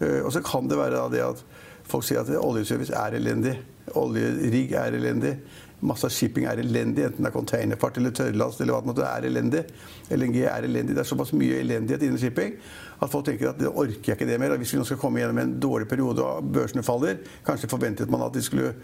Eh, 0.00 0.20
og 0.20 0.32
så 0.32 0.42
kan 0.44 0.68
det 0.68 0.76
være 0.76 1.08
det 1.10 1.24
at 1.24 1.42
folk 1.88 2.04
sier 2.04 2.20
at 2.20 2.28
oljeservice 2.36 2.92
er 2.92 3.16
elendig. 3.16 3.56
Oljerigg 3.96 4.72
er 4.72 4.92
elendig. 4.92 5.38
Masse 5.80 6.08
av 6.08 6.12
shipping 6.12 6.44
er 6.44 6.60
elendig, 6.60 7.06
enten 7.06 7.24
det 7.24 7.30
er 7.30 7.34
containerfart 7.34 7.96
eller 7.96 8.12
tørrlast. 8.16 8.60
eller 8.60 8.74
hva 8.74 8.80
det 8.82 8.90
måtte 8.90 9.06
er 9.08 9.26
elendig. 9.28 9.64
LNG 10.10 10.38
er 10.44 10.66
elendig. 10.68 10.94
Det 10.94 11.04
er 11.04 11.08
såpass 11.08 11.32
mye 11.32 11.60
elendighet 11.62 12.02
innen 12.04 12.20
shipping 12.20 12.56
at 13.00 13.10
folk 13.10 13.24
tenker 13.24 13.48
at 13.48 13.60
det 13.60 13.68
orker 13.68 14.12
jeg 14.12 14.18
ikke 14.18 14.28
det 14.28 14.40
mer. 14.40 14.56
Hvis 14.60 14.74
vi 14.74 14.80
nå 14.80 14.84
skal 14.88 15.00
komme 15.00 15.22
gjennom 15.22 15.40
en 15.40 15.54
dårlig 15.60 15.88
periode 15.88 16.24
og 16.24 16.50
børsene 16.52 16.84
faller 16.84 17.22
Kanskje 17.46 17.70
forventet 17.72 18.12
man 18.12 18.26
at, 18.26 18.36
skulle, 18.44 18.74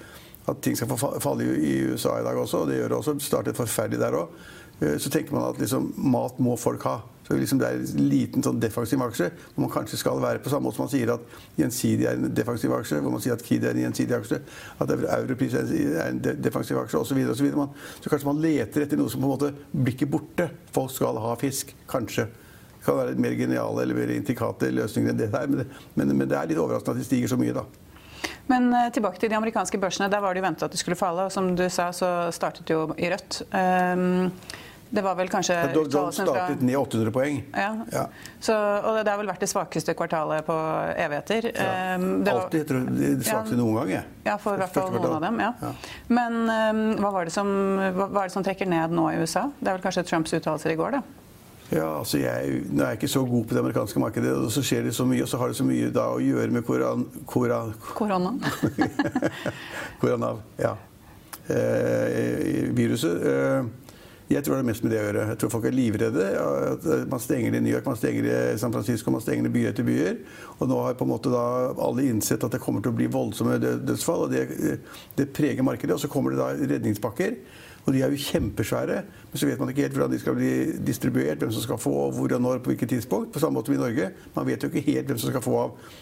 at 0.49 0.63
ting 0.65 0.77
skal 0.79 0.97
falle 0.97 1.45
i 1.45 1.75
USA 1.91 2.17
i 2.21 2.25
dag 2.25 2.39
også, 2.41 2.65
og 2.65 2.71
det 2.71 2.81
gjør 2.81 2.95
det 2.95 3.01
også. 3.03 3.19
Startet 3.21 3.59
forferdelig 3.59 4.01
der 4.01 4.17
òg. 4.17 4.33
Eh, 4.81 4.97
så 4.99 5.13
tenker 5.13 5.37
man 5.37 5.51
at 5.51 5.61
liksom, 5.61 5.93
mat 5.97 6.41
må 6.41 6.57
folk 6.57 6.89
ha. 6.89 7.01
Så 7.27 7.35
liksom 7.35 7.59
det 7.59 7.69
er 7.69 7.81
en 7.83 8.07
liten 8.07 8.45
sånn 8.45 8.61
defensiv 8.63 9.03
aksje 9.03 9.33
hvor 9.35 9.65
man 9.65 9.73
kanskje 9.73 9.99
skal 9.99 10.21
være 10.23 10.43
på 10.45 10.53
samme 10.53 10.69
måte 10.69 10.79
som 10.79 10.87
man 10.87 10.93
sier 10.93 11.11
at 11.17 11.25
Gjensidig 11.59 12.07
er 12.07 12.19
en 12.21 12.35
defensiv 12.37 12.75
aksje, 12.77 13.01
hvor 13.03 13.15
man 13.15 13.23
sier 13.25 13.35
at 13.35 13.43
Kid 13.43 13.65
er 13.67 13.75
en 13.75 13.87
gjensidig 13.87 14.15
aksje, 14.19 14.41
at 14.83 14.93
Europris 14.95 15.57
er 15.59 15.71
en 16.05 16.21
defensiv 16.23 16.79
aksje 16.83 17.01
osv. 17.01 17.09
Så, 17.11 17.17
videre, 17.19 17.67
så, 17.67 18.03
så 18.05 18.13
kanskje 18.13 18.29
man 18.29 18.43
leter 18.45 18.85
etter 18.85 19.01
noe 19.01 19.11
som 19.11 19.25
på 19.25 19.27
en 19.27 19.33
måte 19.33 19.53
blir 19.73 19.97
ikke 19.97 20.11
borte. 20.13 20.51
Folk 20.75 20.93
skal 20.95 21.19
ha 21.23 21.33
fisk. 21.41 21.73
Kanskje. 21.91 22.29
Det 22.77 22.85
kan 22.85 23.01
være 23.01 23.17
mer 23.19 23.35
geniale 23.39 23.83
eller 23.83 23.99
mer 23.99 24.13
intrikate 24.15 24.71
løsninger 24.75 25.15
enn 25.15 25.19
det 25.19 25.33
der, 25.33 25.49
men 25.51 25.65
det, 25.65 25.67
men, 25.97 26.15
men 26.21 26.31
det 26.31 26.39
er 26.39 26.53
litt 26.53 26.61
overraskende 26.63 27.01
at 27.01 27.03
de 27.03 27.09
stiger 27.09 27.33
så 27.33 27.41
mye, 27.41 27.57
da. 27.57 27.65
Men 28.51 28.69
uh, 28.75 28.87
tilbake 28.95 29.19
til 29.19 29.33
de 29.33 29.39
amerikanske 29.39 29.79
børsene. 29.83 30.11
Der 30.13 30.23
var 30.23 30.35
det 30.35 30.43
jo 30.43 30.47
ventet 30.47 30.69
at 30.69 30.75
de 30.75 30.79
skulle 30.81 30.99
falle. 30.99 31.27
Og 31.27 31.35
som 31.35 31.51
du 31.59 31.65
sa, 31.73 31.91
så 31.95 32.31
startet 32.35 32.69
det 32.69 32.77
jo 32.77 32.87
i 32.95 33.11
rødt. 33.11 33.43
Um, 33.51 34.31
det 34.91 35.03
var 35.03 35.17
vel 35.19 35.29
kanskje 35.29 35.55
ja, 35.59 35.71
Dow 35.75 36.11
startet 36.15 36.61
ned 36.63 36.77
800 36.79 37.13
poeng. 37.13 37.41
Ja. 37.53 37.71
ja. 37.93 38.05
Så, 38.41 38.55
og 38.55 39.01
det 39.03 39.11
har 39.11 39.19
vel 39.19 39.31
vært 39.33 39.43
det 39.43 39.51
svakeste 39.51 39.97
kvartalet 39.99 40.47
på 40.47 40.57
evigheter. 40.95 41.51
Ja. 41.51 41.97
Um, 41.99 42.23
var, 42.27 42.47
det, 42.53 42.63
svakeste 43.27 43.59
noen 43.59 43.81
gang. 43.81 43.93
Jeg. 43.97 44.15
Ja, 44.29 44.39
for 44.43 44.55
i 44.55 44.63
hvert 44.63 44.75
fall 44.77 44.95
noen 44.95 45.19
av 45.19 45.27
dem. 45.27 45.43
ja. 45.43 45.75
Men 46.07 46.41
um, 46.47 46.83
hva, 47.03 47.13
var 47.19 47.31
som, 47.35 47.53
hva, 47.83 48.07
hva, 48.07 48.25
er 48.25 48.31
det 48.31 48.37
som 48.39 48.47
trekker 48.47 48.71
ned 48.71 48.95
nå 48.95 49.11
i 49.13 49.21
USA? 49.23 49.49
Det 49.59 49.73
er 49.73 49.79
vel 49.79 49.87
kanskje 49.89 50.07
Trumps 50.07 50.37
uttalelser 50.39 50.75
i 50.77 50.79
går, 50.79 51.01
da? 51.01 51.05
Ja, 51.75 51.87
altså 51.99 52.21
jeg, 52.21 52.61
Nå 52.71 52.85
er 52.85 52.93
jeg 52.93 53.01
ikke 53.01 53.11
så 53.11 53.25
god 53.27 53.49
på 53.49 53.57
det 53.57 53.63
amerikanske 53.65 53.99
markedet, 53.99 54.35
og 54.39 54.53
så 54.55 54.63
skjer 54.63 54.87
det 54.87 54.95
så 54.95 55.07
mye, 55.09 55.25
og 55.25 55.31
så 55.31 55.41
har 55.41 55.51
det 55.51 55.59
så 55.59 55.67
mye 55.67 55.89
da 55.95 56.05
å 56.15 56.21
gjøre 56.23 56.53
med 56.55 56.67
koran... 56.67 57.03
koran 57.27 57.73
Korona. 57.97 58.37
korona, 60.01 60.37
ja. 60.63 60.77
Eh, 61.51 62.71
viruset. 62.75 63.27
Eh, 63.27 63.67
jeg 64.27 64.43
tror 64.43 64.57
det 64.57 64.63
er 64.65 64.67
mest 64.67 64.83
med 64.83 64.91
det 64.91 64.99
å 64.99 65.05
gjøre. 65.05 65.27
Jeg 65.31 65.39
tror 65.39 65.53
folk 65.53 65.67
er 65.69 65.75
livredde. 65.77 66.25
Man 67.13 67.23
stenger 67.23 67.55
i 67.55 67.61
New 67.63 67.71
York, 67.71 67.87
man 67.87 67.99
stenger 67.99 68.27
i 68.27 68.39
San 68.59 68.73
Francisco, 68.75 69.13
man 69.15 69.23
stenger 69.23 69.47
i 69.47 69.53
byer 69.55 69.71
etter 69.71 69.87
byer. 69.87 70.19
Og 70.57 70.71
nå 70.71 70.81
har 70.83 70.97
på 70.99 71.07
en 71.07 71.13
måte 71.13 71.31
da 71.31 71.45
alle 71.87 72.09
innsett 72.11 72.43
at 72.43 72.57
det 72.57 72.63
kommer 72.63 72.83
til 72.83 72.91
å 72.91 72.99
bli 72.99 73.07
voldsomme 73.13 73.61
dødsfall. 73.63 74.27
og 74.27 74.35
Det, 74.35 74.81
det 75.19 75.31
preger 75.37 75.67
markedet. 75.67 75.95
Og 75.95 76.03
så 76.03 76.11
kommer 76.11 76.35
det 76.35 76.43
da 76.43 76.75
redningspakker. 76.75 77.39
Og 77.87 77.95
de 77.95 78.01
er 78.03 78.11
jo 78.11 78.19
kjempesvære, 78.19 79.03
men 79.31 79.39
så 79.39 79.47
vet 79.47 79.61
man 79.63 79.71
ikke 79.71 79.85
helt 79.85 79.93
hvordan 79.95 80.11
de 80.11 80.19
skal 80.19 80.35
bli 80.35 80.49
distribuert, 80.89 81.39
hvem 81.39 81.53
som 81.55 81.63
skal 81.63 81.79
få, 81.79 81.93
hvor 82.17 82.33
og 82.35 82.41
når, 82.43 82.59
på 82.59 82.73
hvilket 82.73 82.97
tidspunkt. 82.97 83.31
På 83.33 83.39
samme 83.39 83.61
måte 83.61 83.71
som 83.71 83.77
i 83.77 83.79
Norge. 83.79 84.09
Man 84.35 84.47
vet 84.49 84.63
jo 84.63 84.73
ikke 84.73 84.83
helt 84.89 85.07
hvem 85.07 85.21
som 85.23 85.31
skal 85.31 85.45
få 85.45 85.61
av 85.61 85.93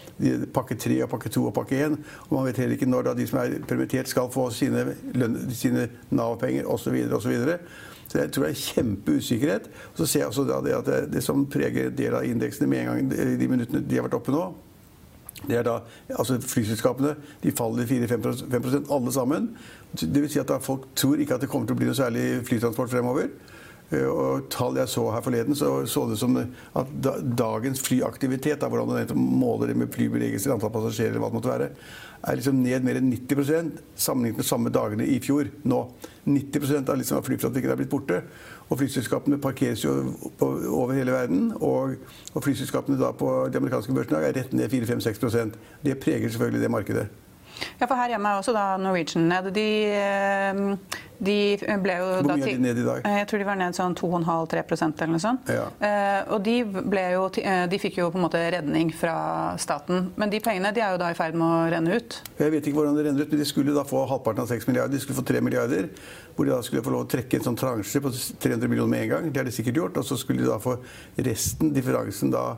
pakke 0.55 0.77
3 0.81 1.03
og 1.05 1.11
pakke 1.11 1.29
2 1.29 1.43
og 1.45 1.53
pakke 1.53 1.83
1. 1.85 1.99
Og 2.25 2.33
man 2.33 2.47
vet 2.47 2.63
heller 2.63 2.73
ikke 2.79 2.89
når 2.89 3.11
de 3.13 3.27
som 3.29 3.43
er 3.43 3.59
permittert 3.69 4.09
skal 4.09 4.31
få 4.33 4.47
sine, 4.49 4.87
sine 5.53 5.85
Nav-penger 6.09 6.65
osv. 6.73 6.97
osv. 7.19 7.35
Så 8.07 8.19
jeg 8.19 8.31
tror 8.31 8.45
det 8.45 8.51
er 8.53 8.61
kjempeusikkerhet. 8.61 9.69
Og 9.93 9.97
så 10.01 10.05
ser 10.05 10.23
jeg 10.23 10.29
også 10.29 10.45
det 10.45 10.75
at 10.77 10.85
det, 10.89 10.99
det 11.13 11.23
som 11.25 11.47
preger 11.49 11.89
en 11.89 11.97
del 11.97 12.17
av 12.19 12.27
indeksene 12.27 12.69
med 12.69 12.83
en 12.83 12.91
gang 12.91 13.39
de 13.41 13.49
minuttene 13.49 13.83
de 13.85 13.99
har 13.99 14.07
vært 14.07 14.19
oppe 14.19 14.35
nå, 14.35 14.45
det 15.45 15.57
er 15.59 15.65
da, 15.67 15.79
altså 16.15 16.37
Flyselskapene 16.41 17.11
de 17.43 17.51
faller 17.53 17.85
4-5% 17.85 18.87
alle 18.93 19.11
sammen. 19.13 19.49
Det 19.93 20.21
vil 20.21 20.31
si 20.31 20.39
at 20.41 20.53
folk 20.63 20.87
tror 20.97 21.19
ikke 21.21 21.35
at 21.35 21.43
det 21.43 21.49
kommer 21.51 21.67
til 21.67 21.75
å 21.75 21.81
bli 21.81 21.89
noe 21.89 21.97
særlig 21.97 22.23
flytransport 22.47 22.89
fremover. 22.93 23.27
Og 24.09 24.49
Tall 24.53 24.79
jeg 24.79 24.91
så 24.91 25.05
her 25.13 25.23
forleden, 25.25 25.57
så 25.57 25.71
så 25.89 26.05
det 26.09 26.17
som 26.19 26.35
at 26.39 26.91
dagens 27.37 27.81
flyaktivitet, 27.85 28.59
da, 28.61 28.69
hvordan 28.71 28.91
man 28.91 29.39
måler 29.39 29.71
det 29.71 29.77
med 29.79 29.93
flybevegelser, 29.93 30.53
antall 30.53 30.73
passasjerer 30.73 31.15
eller 31.15 31.23
hva 31.23 31.31
det 31.31 31.39
måtte 31.39 31.53
være, 31.53 31.69
er 32.25 32.39
liksom 32.39 32.61
ned 32.63 32.85
mer 32.85 32.97
enn 32.99 33.11
90% 33.13 33.81
sammenlignet 34.01 34.39
med 34.41 34.47
samme 34.47 34.71
dagene 34.73 35.05
i 35.07 35.19
fjor. 35.21 35.49
Nå. 35.69 35.81
90% 36.25 36.89
av 36.89 36.97
liksom 36.97 37.21
flytrafikken 37.25 37.73
er 37.73 37.79
blitt 37.79 37.91
borte. 37.91 38.21
Og 38.65 38.79
flyselskapene 38.79 39.37
parkeres 39.41 39.83
jo 39.85 39.93
over 40.41 40.95
hele 40.97 41.13
verden. 41.13 41.51
Og, 41.59 41.99
og 42.33 42.45
flyselskapene 42.45 42.97
da 42.97 43.11
på 43.13 43.29
de 43.51 43.61
amerikanske 43.61 43.93
børsene 43.93 44.23
er 44.25 44.33
rett 44.39 44.57
ned 44.57 44.73
4-5-6% 44.73 45.59
Det 45.85 45.99
preger 46.01 46.33
selvfølgelig 46.33 46.65
det 46.65 46.73
markedet. 46.73 47.05
Ja, 47.79 47.87
for 47.87 47.95
Her 47.99 48.15
hjemme 48.15 48.31
er 48.31 48.39
også 48.41 48.53
da 48.55 48.65
Norwegian 48.81 49.27
ned. 49.29 49.51
De, 49.55 49.67
eh, 49.95 51.01
de 51.25 51.35
ble 51.81 51.95
jo 51.99 52.07
Hvor 52.17 52.27
mye 52.27 52.43
er 52.43 52.57
de 52.57 52.63
ned 52.63 52.79
i 52.81 52.85
dag? 52.85 53.05
Jeg 53.17 53.27
tror 53.29 53.41
de 53.41 53.47
var 53.47 53.59
ned 53.59 53.77
sånn 53.77 53.95
2,5-3% 53.97 55.03
eller 55.03 55.13
noe 55.13 55.23
sånt. 55.23 55.51
Ja. 55.51 55.67
Eh, 55.87 56.33
og 56.35 56.43
de, 56.45 56.57
jo, 57.15 57.23
eh, 57.41 57.63
de, 57.71 57.79
fikk 57.81 57.99
jo 58.01 58.09
på 58.13 58.19
en 58.19 58.25
måte 58.25 58.41
redning 58.55 58.91
fra 58.95 59.15
staten. 59.61 60.09
Men 60.19 60.33
de 60.33 60.41
pengene 60.43 60.73
de 60.75 60.83
er 60.83 60.95
jo 60.95 61.01
da 61.01 61.11
i 61.13 61.17
ferd 61.17 61.37
med 61.39 61.47
å 61.47 61.63
renne 61.71 61.99
ut? 61.99 62.19
Jeg 62.39 62.53
vet 62.53 62.67
ikke 62.67 62.81
hvordan 62.81 62.99
det 62.99 63.07
renner 63.07 63.25
ut, 63.25 63.33
men 63.33 63.43
de 63.43 63.49
skulle 63.49 63.75
da 63.75 63.85
få 63.87 64.05
halvparten 64.09 64.45
av 64.45 64.51
6 64.51 64.69
milliarder. 64.69 64.95
De 64.95 65.03
skulle 65.03 65.19
få 65.19 65.27
3 65.27 65.43
milliarder. 65.45 65.89
Hvor 66.35 66.47
de 66.47 66.55
da 66.55 66.61
skulle 66.67 66.83
få 66.83 66.91
lov 66.93 67.05
å 67.05 67.11
trekke 67.11 67.39
en 67.39 67.49
sånn 67.49 67.59
transje 67.59 68.01
på 68.03 68.11
300 68.11 68.71
millioner 68.71 68.91
med 68.91 69.05
en 69.05 69.13
gang. 69.15 69.29
Det 69.31 69.41
har 69.41 69.47
de 69.47 69.55
sikkert 69.55 69.79
gjort. 69.81 70.01
Og 70.01 70.07
så 70.07 70.19
skulle 70.19 70.43
de 70.43 70.51
da 70.51 70.59
få 70.61 70.77
resten, 71.15 71.71
differansen 71.75 72.33
da 72.33 72.49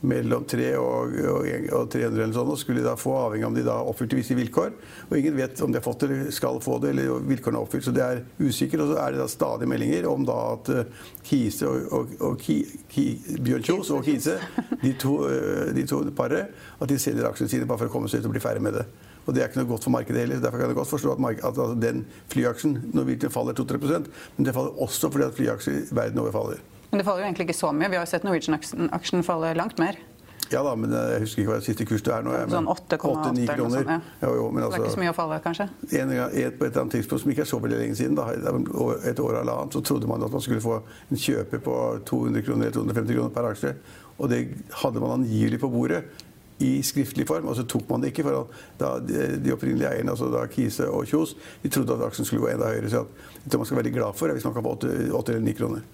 mellom 0.00 0.44
3 0.48 0.68
og, 0.80 1.12
og, 1.30 1.46
og 1.76 1.90
300 1.92 2.24
eller 2.24 2.34
sånn, 2.34 2.50
og 2.50 2.58
skulle 2.58 2.82
da 2.84 2.94
få, 2.98 3.12
avhengig 3.26 3.46
av 3.46 3.52
om 3.52 3.58
de 3.58 3.64
da 3.66 3.76
oppfylte 3.92 4.18
visse 4.18 4.36
vilkår. 4.38 4.72
Og 5.08 5.14
ingen 5.18 5.36
vet 5.38 5.62
om 5.62 5.72
de 5.72 5.78
har 5.78 5.84
fått 5.84 6.02
det 6.02 6.08
eller 6.10 6.34
skal 6.34 6.58
få 6.64 6.78
det, 6.82 6.94
eller 6.94 7.22
vilkårene 7.28 7.60
er 7.60 7.68
oppfylt. 7.68 7.86
Så 7.86 7.94
det 7.94 8.02
er 8.06 8.24
usikkert. 8.40 8.82
Og 8.84 8.92
så 8.92 8.98
er 9.04 9.14
det 9.14 9.22
da 9.22 9.28
stadig 9.30 9.70
meldinger 9.70 10.08
om 10.10 10.26
da 10.26 10.38
at 10.56 10.72
uh, 10.74 11.06
Kise 11.28 11.70
og, 11.70 12.16
og, 12.18 12.34
Ki, 12.42 12.58
Ki, 12.90 13.06
Bjørn 13.38 13.68
Kjos 13.68 13.92
og 13.94 14.02
Kise, 14.08 14.40
de 14.82 14.96
to, 14.98 15.20
uh, 15.28 15.70
de 15.76 15.86
to 15.88 16.02
paret, 16.18 16.50
at 16.80 16.90
de 16.90 16.98
selger 17.00 17.30
aksjene 17.30 17.54
sine 17.54 17.70
bare 17.70 17.84
for 17.84 17.92
å 17.92 17.94
komme 17.94 18.10
seg 18.10 18.22
ut 18.22 18.30
og 18.32 18.36
bli 18.36 18.42
ferdig 18.42 18.64
med 18.64 18.80
det. 18.80 18.86
Og 19.22 19.34
det 19.34 19.42
er 19.42 19.50
ikke 19.50 19.62
noe 19.62 19.70
godt 19.70 19.86
for 19.86 19.94
markedet 19.94 20.24
heller. 20.24 20.42
Derfor 20.42 20.58
kan 20.58 20.72
jeg 20.72 20.78
godt 20.80 20.90
forstå 20.90 21.14
at, 21.14 21.24
at 21.30 21.46
altså, 21.46 21.78
den 21.78 22.04
flyaksjen 22.32 22.78
Norwegian 22.90 23.30
faller 23.30 23.54
2-3 23.54 23.78
men 24.36 24.46
det 24.46 24.54
faller 24.56 24.82
også 24.82 25.10
fordi 25.14 25.28
at 25.28 25.36
flyaksjer 25.36 25.92
verden 25.94 26.18
over 26.24 26.34
faller. 26.34 26.64
Men 26.92 27.00
det 27.00 27.04
faller 27.08 27.24
jo 27.24 27.28
egentlig 27.30 27.48
ikke 27.48 27.56
så 27.56 27.72
mye. 27.72 27.88
Vi 27.88 27.96
har 27.96 28.04
jo 28.04 28.10
sett 28.10 28.24
Norwegian-aksjen 28.26 29.22
falle 29.24 29.54
langt 29.56 29.78
mer. 29.80 29.96
Ja 30.52 30.60
da, 30.60 30.74
men 30.76 30.92
jeg 30.92 31.20
husker 31.22 31.40
ikke 31.40 31.50
hva 31.54 31.58
det 31.62 31.64
siste 31.64 31.84
kurs 31.88 32.02
det 32.04 32.12
er 32.12 32.24
nå. 32.26 32.34
Sånn 32.52 32.66
8,8 32.68 32.98
kroner. 32.98 33.78
Sånt, 33.78 33.92
ja. 33.94 33.94
Jo, 34.20 34.32
jo, 34.36 34.48
men 34.52 34.66
altså, 34.66 34.76
det 34.76 34.82
er 34.82 34.84
ikke 34.84 34.96
så 34.98 35.00
mye 35.00 35.12
å 35.12 35.16
falle, 35.16 35.38
kanskje? 35.46 35.66
En, 36.02 36.12
et, 36.12 36.58
på 36.58 36.66
et 36.66 36.68
eller 36.68 36.82
annet 36.82 36.96
tidspunkt 36.98 37.22
som 37.22 37.32
ikke 37.32 37.44
er 37.46 37.48
så 37.48 37.60
veldig 37.62 37.78
lenge 37.80 37.96
siden, 37.96 38.18
da, 38.18 38.26
et 39.08 39.22
år 39.24 39.38
eller 39.40 39.54
annet, 39.54 39.78
så 39.78 39.80
trodde 39.88 40.10
man 40.10 40.26
at 40.26 40.34
man 40.36 40.44
skulle 40.44 40.60
få 40.64 40.74
en 40.82 41.22
kjøper 41.22 41.62
på 41.64 41.78
200 42.10 42.44
kroner 42.44 42.68
eller 42.68 42.76
250 42.76 43.16
kroner 43.16 43.32
per 43.38 43.48
aksje. 43.54 43.72
Og 44.18 44.28
det 44.34 44.42
hadde 44.82 45.02
man 45.06 45.16
angivelig 45.22 45.62
på 45.62 45.72
bordet 45.72 46.02
i 46.62 46.74
skriftlig 46.84 47.24
form, 47.26 47.48
og 47.48 47.56
så 47.56 47.64
tok 47.66 47.88
man 47.88 48.04
det 48.04 48.12
ikke. 48.12 48.26
For 48.28 48.52
da 48.82 48.92
de 49.00 49.56
opprinnelige 49.56 49.88
eierne, 49.88 50.12
altså 50.12 50.28
da 50.34 50.44
Kise 50.52 50.92
og 50.92 51.08
Kjos, 51.08 51.32
de 51.64 51.72
trodde 51.72 51.96
at 51.96 52.04
aksjen 52.10 52.28
skulle 52.28 52.44
gå 52.44 52.52
enda 52.52 52.68
høyere. 52.74 52.92
Så 52.92 53.06
det 53.48 53.56
man 53.56 53.64
skal 53.64 53.80
være 53.80 53.86
veldig 53.86 53.96
glad 53.96 54.20
for 54.20 54.36
hvis 54.36 54.46
man 54.46 54.56
kan 54.58 54.68
få 54.68 54.76
8, 54.76 54.94
8 55.16 55.36
eller 55.38 55.48
9 55.48 55.58
kroner. 55.62 55.90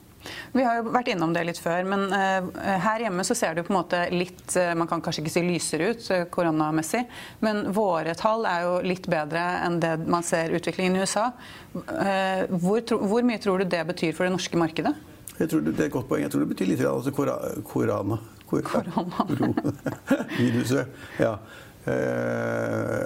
Vi 0.52 0.64
har 0.64 0.80
jo 0.80 0.92
vært 0.92 1.10
innom 1.12 1.32
det 1.34 1.44
litt 1.46 1.60
før, 1.62 1.84
men 1.88 2.06
uh, 2.10 2.48
her 2.84 3.04
hjemme 3.04 3.24
så 3.26 3.36
ser 3.38 3.54
det 3.54 3.62
jo 3.62 3.68
på 3.68 3.74
en 3.74 3.78
måte 3.78 4.00
litt 4.12 4.56
uh, 4.58 4.72
Man 4.78 4.88
kan 4.90 5.02
kanskje 5.04 5.22
ikke 5.24 5.34
si 5.34 5.44
lysere 5.46 5.90
ut 5.92 6.08
uh, 6.12 6.24
koronamessig, 6.32 7.04
men 7.44 7.68
våre 7.76 8.14
tall 8.18 8.46
er 8.48 8.66
jo 8.66 8.74
litt 8.86 9.08
bedre 9.10 9.44
enn 9.66 9.78
det 9.82 9.94
man 10.06 10.26
ser 10.26 10.54
utviklingen 10.56 10.98
i 10.98 11.04
USA. 11.04 11.28
Hvor, 11.68 12.80
hvor, 12.80 13.22
mye 13.26 13.38
tror 13.42 13.62
du 13.62 13.68
det 13.70 13.84
betyr 13.92 14.16
for 14.16 14.26
det 14.26 14.34
norske 14.34 14.58
markedet? 14.58 14.94
Jeg 15.38 15.50
tror 15.52 15.62
det, 15.62 15.76
det 15.76 15.84
er 15.84 15.90
et 15.90 15.94
godt 15.94 16.08
poeng. 16.10 16.24
Jeg 16.24 16.32
tror 16.32 16.42
det 16.42 16.50
betyr 16.54 16.70
litt 16.72 16.82
altså, 16.88 17.12
korona. 17.14 18.18
Korona. 18.48 19.26
Viruset. 20.40 20.98
Ja. 21.20 21.36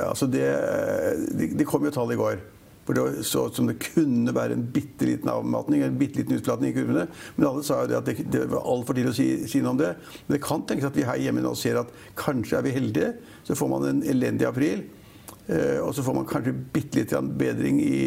altså 0.06 0.28
det, 0.30 0.46
det, 1.34 1.52
det 1.58 1.68
kom 1.68 1.84
jo 1.84 1.92
tall 1.94 2.14
i 2.14 2.20
går. 2.20 2.40
For 2.86 2.98
det 2.98 3.22
så 3.26 3.44
ut 3.46 3.54
som 3.54 3.68
det 3.70 3.78
kunne 3.78 4.32
være 4.34 4.56
en 4.56 4.64
bitte 4.74 5.06
liten 5.06 5.30
avmatning, 5.30 5.84
en 5.86 5.98
bitte 6.00 6.18
liten 6.18 6.34
utflatning 6.34 6.72
i 6.72 6.74
kurvene. 6.74 7.04
Men 7.36 7.46
alle 7.46 7.62
sa 7.66 7.82
jo 7.82 7.90
det 7.92 7.98
at 8.00 8.08
det, 8.08 8.24
det 8.34 8.48
var 8.50 8.66
altfor 8.72 8.98
tidlig 8.98 9.12
å 9.12 9.18
si, 9.18 9.28
si, 9.50 9.60
noe 9.62 9.76
om 9.76 9.78
det. 9.78 9.92
Men 10.26 10.34
det 10.34 10.42
kan 10.42 10.64
tenkes 10.66 10.88
at 10.88 10.98
vi 10.98 11.06
her 11.06 11.20
hjemme 11.22 11.44
nå 11.44 11.54
ser 11.58 11.78
at 11.78 11.92
kanskje 12.18 12.58
er 12.58 12.66
vi 12.66 12.74
heldige. 12.74 13.12
Så 13.46 13.54
får 13.58 13.70
man 13.70 13.86
en 13.86 14.02
elendig 14.10 14.48
april. 14.50 14.82
Eh, 15.46 15.78
og 15.78 15.92
så 15.94 16.02
får 16.02 16.16
man 16.18 16.26
kanskje 16.26 16.56
bitte 16.74 17.04
litt 17.04 17.14
bedring 17.38 17.78
i, 17.84 18.00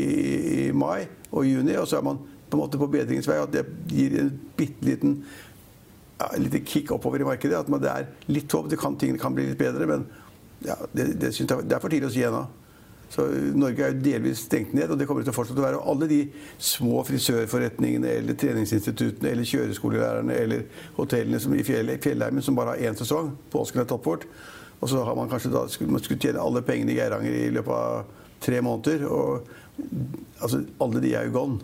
i, 0.66 0.68
mai 0.76 1.08
og 1.32 1.48
juni. 1.48 1.78
Og 1.80 1.88
så 1.88 2.02
er 2.02 2.08
man 2.10 2.20
på 2.20 2.60
en 2.60 2.64
måte 2.66 2.82
på 2.82 2.92
bedringens 2.92 3.32
vei. 3.32 3.40
At 3.40 3.56
det 3.56 3.64
gir 3.96 4.20
en 4.26 4.34
bitte 4.60 4.90
liten 4.90 5.22
ja, 6.20 6.34
lite 6.36 6.66
kick 6.68 6.92
oppover 6.92 7.24
i 7.24 7.32
markedet. 7.32 7.64
At 7.64 7.72
det 7.72 7.96
er 7.96 8.12
litt 8.28 8.52
håp. 8.52 8.68
Tingene 8.76 9.24
kan 9.24 9.40
bli 9.40 9.48
litt 9.54 9.64
bedre. 9.64 9.88
Men 9.88 10.06
ja, 10.68 10.76
det, 10.92 11.14
det, 11.24 11.32
jeg, 11.32 11.48
det 11.48 11.80
er 11.80 11.84
for 11.84 11.96
tidlig 11.96 12.12
å 12.12 12.16
si 12.20 12.28
ennå. 12.28 12.44
Så 13.16 13.24
Norge 13.56 13.80
er 13.80 13.94
jo 13.94 14.04
delvis 14.04 14.42
stengt 14.44 14.74
ned, 14.76 14.90
og 14.92 15.00
det 15.00 15.06
kommer 15.08 15.24
til 15.24 15.32
å 15.32 15.36
fortsette 15.38 15.62
å 15.62 15.64
være. 15.64 15.80
Og 15.80 15.94
alle 15.94 16.10
de 16.12 16.18
små 16.60 17.00
frisørforretningene 17.08 18.12
eller 18.12 18.36
treningsinstituttene 18.40 19.32
eller 19.32 19.48
kjøreskolelærerne 19.48 20.36
eller 20.36 20.66
hotellene 20.98 21.40
som 21.40 21.56
i 21.56 21.64
Fjellheimen 21.64 22.44
som 22.44 22.58
bare 22.60 22.76
har 22.76 22.92
én 22.92 23.00
sesong, 23.00 23.32
påsken 23.54 23.86
er 23.86 23.88
tatt 23.88 24.04
bort, 24.04 24.28
og 24.82 24.92
så 24.92 25.06
har 25.08 25.16
man 25.16 25.32
kanskje 25.32 25.54
da 25.54 25.64
man 25.88 26.04
skulle 26.04 26.20
tjene 26.20 26.44
alle 26.44 26.64
pengene 26.66 26.92
i 26.92 27.00
Geiranger 27.00 27.40
i 27.40 27.54
løpet 27.56 27.72
av 27.78 28.26
tre 28.44 28.60
måneder. 28.62 29.08
og 29.08 29.48
altså, 30.44 30.66
Alle 30.84 31.02
de 31.02 31.16
er 31.16 31.30
jo 31.30 31.38
gone. 31.40 31.60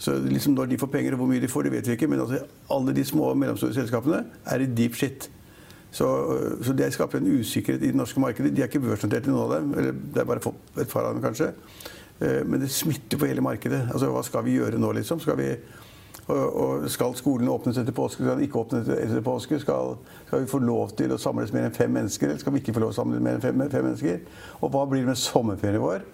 Så 0.00 0.16
liksom 0.24 0.56
når 0.56 0.72
de 0.72 0.78
får 0.80 0.90
penger, 0.90 1.14
og 1.14 1.22
hvor 1.22 1.30
mye 1.30 1.40
de 1.42 1.48
får, 1.48 1.68
det 1.68 1.72
vet 1.76 1.88
vi 1.88 1.94
ikke. 1.94 2.08
Men 2.10 2.24
altså, 2.24 2.42
alle 2.72 2.94
de 2.96 3.04
små 3.04 3.30
og 3.30 3.38
mellomstore 3.38 3.76
selskapene 3.76 4.24
er 4.44 4.64
i 4.64 4.66
deep 4.66 4.98
shit. 4.98 5.30
Så, 5.90 6.06
så, 6.62 6.72
det 6.72 6.92
skaper 6.94 7.18
en 7.18 7.40
usikkerhet 7.40 7.82
i 7.82 7.90
det 7.90 7.98
norske 7.98 8.20
markedet. 8.22 8.52
De 8.54 8.62
er 8.62 8.70
ikke 8.70 8.82
børsnotert 8.84 9.26
i 9.26 9.32
noen 9.32 9.42
av 9.42 9.54
dem. 9.56 9.72
eller 9.78 9.92
Det 10.14 10.22
er 10.22 10.28
bare 10.28 10.52
et 10.78 10.92
par 10.92 11.08
av 11.08 11.14
dem, 11.14 11.22
kanskje. 11.24 11.52
Eh, 12.20 12.40
men 12.46 12.60
det 12.60 12.70
smitter 12.70 13.18
på 13.18 13.26
hele 13.26 13.42
markedet. 13.44 13.88
Altså, 13.92 14.10
Hva 14.14 14.22
skal 14.22 14.44
vi 14.46 14.58
gjøre 14.58 14.78
nå, 14.78 14.92
liksom? 15.00 15.20
Skal, 15.20 15.38
vi, 15.40 15.48
og 16.28 16.86
skal 16.90 17.16
skolene 17.18 17.50
åpnes 17.50 17.80
etter 17.82 17.96
påske? 17.96 18.22
Skal 18.22 18.38
de 18.38 18.46
ikke 18.46 18.62
åpnes 18.62 18.88
etter 18.94 19.26
påske? 19.26 19.58
Skal, 19.60 19.96
skal, 20.28 20.44
vi 20.44 20.52
få 20.52 20.62
lov 20.62 20.94
til 21.00 21.12
å 21.12 21.18
samles 21.18 21.52
mer 21.56 21.66
enn 21.66 21.74
fem 21.74 21.92
mennesker? 21.98 22.30
Eller 22.30 22.42
skal 22.44 22.54
vi 22.54 22.62
ikke 22.62 22.76
få 22.76 22.84
lov 22.84 22.94
til 22.94 23.00
å 23.00 23.02
samles 23.02 23.26
mer 23.26 23.40
enn 23.40 23.44
fem, 23.44 23.66
fem 23.72 23.86
mennesker? 23.90 24.24
Og 24.60 24.70
hva 24.70 24.86
blir 24.86 25.02
det 25.02 25.10
med 25.10 25.22
sommerferien 25.22 25.82
vår? 25.82 26.06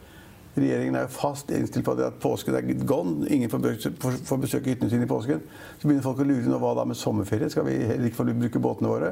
Regjeringen 0.56 0.94
er 0.96 1.04
jo 1.04 1.12
fast 1.12 1.50
innstilt 1.52 1.84
på 1.84 1.92
at 2.00 2.14
påsken 2.22 2.54
er 2.56 2.64
gone. 2.88 3.26
Ingen 3.28 3.50
får, 3.52 3.90
får 4.24 4.38
besøke 4.40 4.72
hyttene 4.72 4.88
sine 4.88 5.04
i 5.04 5.10
påsken. 5.10 5.42
Så 5.76 5.84
begynner 5.84 6.06
folk 6.06 6.22
å 6.22 6.24
lure 6.24 6.48
nå 6.48 6.60
hva 6.62 6.70
da 6.78 6.86
med 6.88 6.96
sommerferie? 6.96 7.50
Skal 7.52 7.66
vi 7.68 7.74
heller 7.82 8.08
ikke 8.08 8.22
få 8.22 8.30
bruke 8.30 8.62
båtene 8.64 8.88
våre? 8.88 9.10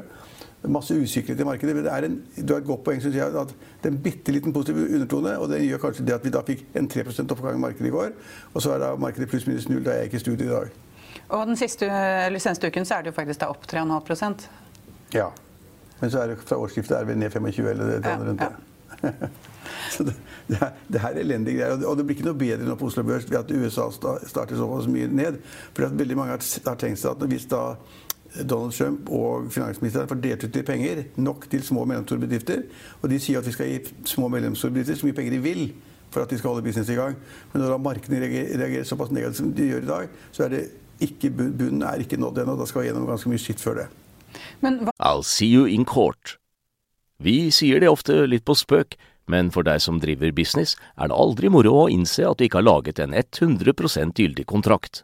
Masse 0.71 0.95
usikkerhet 0.95 1.41
i 1.41 1.47
markedet. 1.47 1.75
Men 1.75 1.85
det 1.85 1.93
er 1.93 2.07
en, 2.07 2.17
du 2.37 2.53
har 2.53 2.61
et 2.61 2.67
godt 2.67 2.83
poeng 2.85 3.01
synes 3.01 3.15
jeg, 3.15 3.27
at 3.27 3.53
det 3.83 3.89
er 3.89 3.93
en 3.93 4.01
bitte 4.01 4.33
liten 4.33 4.53
positiv 4.53 4.81
undertone. 4.85 5.37
Og 5.39 5.49
det 5.49 5.61
gjør 5.65 5.83
kanskje 5.85 6.05
det 6.07 6.17
at 6.17 6.25
vi 6.25 6.33
da 6.33 6.43
fikk 6.47 6.65
en 6.75 6.89
3% 6.91 7.35
oppgang 7.35 7.59
i 7.59 7.63
markedet 7.67 7.89
i 7.91 7.93
går. 7.95 8.11
Og 8.53 8.65
så 8.65 8.75
er 8.75 8.83
da 8.83 8.93
markedet 8.99 9.29
pluss 9.31 9.47
minus 9.47 9.69
null. 9.69 9.83
Da 9.85 9.93
er 9.93 10.03
jeg 10.03 10.11
ikke 10.11 10.21
i 10.21 10.25
studio 10.25 10.47
i 10.47 10.53
dag. 10.53 10.75
Og 11.29 11.47
den 11.47 11.57
siste, 11.57 11.89
eller 11.89 12.39
seneste 12.39 12.69
uken 12.69 12.85
så 12.85 12.99
er 12.99 13.05
det 13.05 13.13
jo 13.13 13.17
faktisk 13.17 13.41
da 13.41 13.49
opp 13.49 13.65
3,5% 13.71 14.47
Ja. 15.15 15.31
Men 16.01 16.11
så 16.11 16.21
er 16.21 16.27
det 16.27 16.41
fra 16.43 16.57
årsskiftet 16.59 16.97
er 16.97 17.05
vi 17.07 17.15
ned 17.15 17.31
25 17.31 17.69
eller 17.69 17.85
det 17.85 18.09
ja, 18.09 18.17
rundt 18.19 18.41
det. 18.41 18.49
Ja. 19.03 19.11
så 19.95 20.03
det, 20.03 20.13
det, 20.47 20.57
er, 20.61 20.71
det 20.87 21.01
er 21.01 21.19
elendige 21.19 21.57
greier. 21.57 21.85
Og 21.87 21.97
det 21.97 22.05
blir 22.05 22.17
ikke 22.17 22.27
noe 22.27 22.39
bedre 22.39 22.67
nå 22.67 22.75
på 22.79 22.89
Oslo 22.89 23.03
Børs 23.07 23.27
ved 23.29 23.39
at 23.39 23.51
USA 23.51 23.87
starter 23.91 24.59
såpass 24.59 24.89
mye 24.91 25.07
ned. 25.07 25.39
For 25.73 25.87
veldig 25.87 26.17
mange 26.19 26.35
har 26.35 26.79
tenkt 26.81 26.99
seg 27.01 27.15
at 27.15 27.29
hvis 27.31 27.47
da 27.51 27.63
Donald 28.43 28.73
Trump 28.75 29.09
og 29.09 29.49
finansministeren 29.53 30.09
får 30.09 30.21
delt 30.23 30.43
ut 30.43 30.53
de 30.53 30.63
penger, 30.65 31.03
nok 31.17 31.47
til 31.51 31.63
små 31.63 31.85
og 31.85 31.91
mellomstore 31.91 32.19
bedrifter. 32.19 32.63
Og 33.01 33.09
de 33.11 33.19
sier 33.19 33.39
at 33.39 33.47
vi 33.47 33.53
skal 33.55 33.71
gi 33.71 33.79
små 34.11 34.29
og 34.29 34.35
mellomstore 34.35 34.75
bedrifter 34.75 34.99
så 34.99 35.09
mye 35.09 35.17
penger 35.17 35.37
de 35.37 35.43
vil 35.45 35.67
for 36.13 36.23
at 36.23 36.31
de 36.31 36.37
skal 36.39 36.53
holde 36.53 36.63
business 36.63 36.89
i 36.89 36.97
gang. 36.97 37.17
Men 37.53 37.65
når 37.65 37.77
markedene 37.83 38.21
reagerer, 38.23 38.57
reagerer 38.61 38.87
såpass 38.87 39.11
negativt 39.11 39.41
som 39.41 39.53
de 39.55 39.69
gjør 39.71 39.83
i 39.83 39.91
dag, 39.91 40.13
så 40.31 40.45
er 40.45 40.53
det 40.53 40.63
ikke 41.03 41.31
bunnen 41.35 41.83
er 41.83 42.03
ikke 42.03 42.19
nådd 42.19 42.43
ennå. 42.43 42.55
Da 42.59 42.67
skal 42.69 42.83
vi 42.83 42.91
gjennom 42.91 43.07
ganske 43.09 43.31
mye 43.31 43.41
skitt 43.41 43.63
før 43.63 43.81
det. 43.83 43.89
I'll 44.99 45.23
see 45.23 45.51
you 45.51 45.65
in 45.67 45.85
court. 45.85 46.37
Vi 47.19 47.51
sier 47.51 47.79
det 47.79 47.91
ofte 47.91 48.25
litt 48.27 48.45
på 48.47 48.55
spøk, 48.55 48.95
Men 49.27 49.49
for 49.53 49.65
deg 49.65 49.81
som 49.81 49.99
driver 50.01 50.33
business, 50.37 50.75
er 51.01 51.09
det 51.09 51.17
aldri 51.17 51.49
moro 51.49 51.73
å 51.85 51.89
innse 51.89 52.25
at 52.27 52.37
du 52.37 52.45
ikke 52.45 52.61
har 52.61 52.67
laget 52.67 53.01
en 53.01 53.15
100% 53.17 54.21
gyldig 54.21 54.45
kontrakt. 54.45 55.03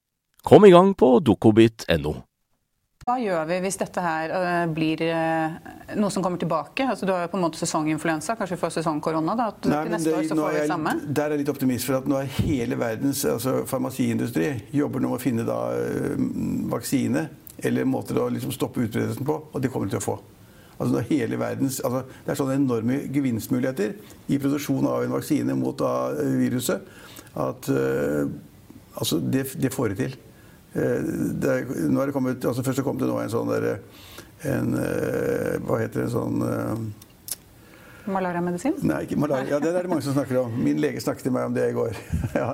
Kom 0.41 0.65
i 0.65 0.71
gang 0.71 0.95
på 0.97 1.19
dokobit.no. 1.21 2.13
Hva 3.01 3.15
gjør 3.17 3.47
vi 3.49 3.57
hvis 3.63 3.77
dette 3.81 4.01
her 4.01 4.31
uh, 4.33 4.71
blir 4.73 5.01
uh, 5.09 5.53
noe 5.97 6.13
som 6.13 6.21
kommer 6.25 6.41
tilbake? 6.41 6.85
Altså, 6.85 7.05
du 7.05 7.11
har 7.13 7.23
jo 7.25 7.31
på 7.33 7.37
en 7.37 7.43
måte 7.45 7.57
sesonginfluensa, 7.61 8.35
kanskje 8.37 8.57
vi 8.57 8.61
får 8.61 8.73
sesongkorona? 8.75 9.35
da, 9.37 9.47
at 9.53 9.69
Nei, 9.69 9.81
neste 9.93 10.09
det, 10.09 10.15
år 10.17 10.27
så 10.29 10.37
får 10.37 10.53
vi 10.53 10.59
det 10.59 10.69
samme? 10.69 10.93
Der 11.05 11.23
er 11.25 11.35
jeg 11.35 11.43
litt 11.43 11.51
optimist, 11.53 11.89
for 11.89 11.97
at 11.97 12.09
nå 12.09 12.19
er 12.21 12.29
hele 12.39 12.77
verdens 12.77 13.23
altså, 13.29 13.55
farmasiindustri 13.69 14.51
jobber 14.77 15.01
nå 15.01 15.13
med 15.13 15.17
å 15.17 15.21
finne 15.21 15.45
da, 15.49 15.59
uh, 15.77 16.25
vaksine 16.73 17.25
eller 17.61 17.89
måter 17.89 18.21
å 18.21 18.29
liksom, 18.33 18.53
stoppe 18.53 18.85
utbredelsen 18.85 19.27
på, 19.27 19.37
og 19.49 19.61
det 19.61 19.69
kommer 19.73 19.89
de 19.89 19.97
til 19.97 20.01
å 20.01 20.07
få. 20.07 20.17
Altså, 20.81 21.05
hele 21.11 21.37
verdens, 21.41 21.81
altså, 21.85 22.05
det 22.25 22.33
er 22.33 22.41
sånne 22.41 22.57
enorme 22.61 23.03
gevinstmuligheter 23.13 23.93
i 24.33 24.41
produksjon 24.41 24.89
av 24.89 25.05
en 25.05 25.13
vaksine 25.17 25.57
mot 25.57 25.77
da, 25.77 25.93
viruset 26.41 26.89
at 27.37 27.69
altså, 27.69 29.21
det, 29.21 29.45
det 29.61 29.73
får 29.73 29.93
de 29.93 30.03
til. 30.05 30.19
Eh, 30.73 30.99
det, 31.43 31.55
nå 31.91 31.99
er 31.99 32.09
det 32.09 32.15
kommet, 32.15 32.45
altså 32.47 32.63
Først 32.63 32.83
kom 32.85 32.99
det 32.99 33.09
nå 33.09 33.17
en 33.19 33.31
sånn 33.31 33.49
derre 33.51 33.73
en, 34.47 34.71
eh, 34.79 35.57
Hva 35.67 35.81
heter 35.81 35.99
det? 35.99 36.05
En 36.07 36.13
sånn 36.13 36.45
uh, 36.45 36.77
Malariamedisin? 38.09 38.75
Nei, 38.87 39.03
ikke 39.05 39.17
malaria. 39.21 39.49
Ja, 39.53 39.59
det 39.61 39.71
er 39.75 39.85
det 39.85 39.91
mange 39.91 40.03
som 40.05 40.15
snakker 40.15 40.39
om. 40.41 40.55
Min 40.63 40.79
lege 40.81 41.01
snakket 41.03 41.27
til 41.27 41.33
meg 41.35 41.49
om 41.49 41.55
det 41.55 41.67
i 41.69 41.75
går. 41.75 41.97
ja, 42.39 42.47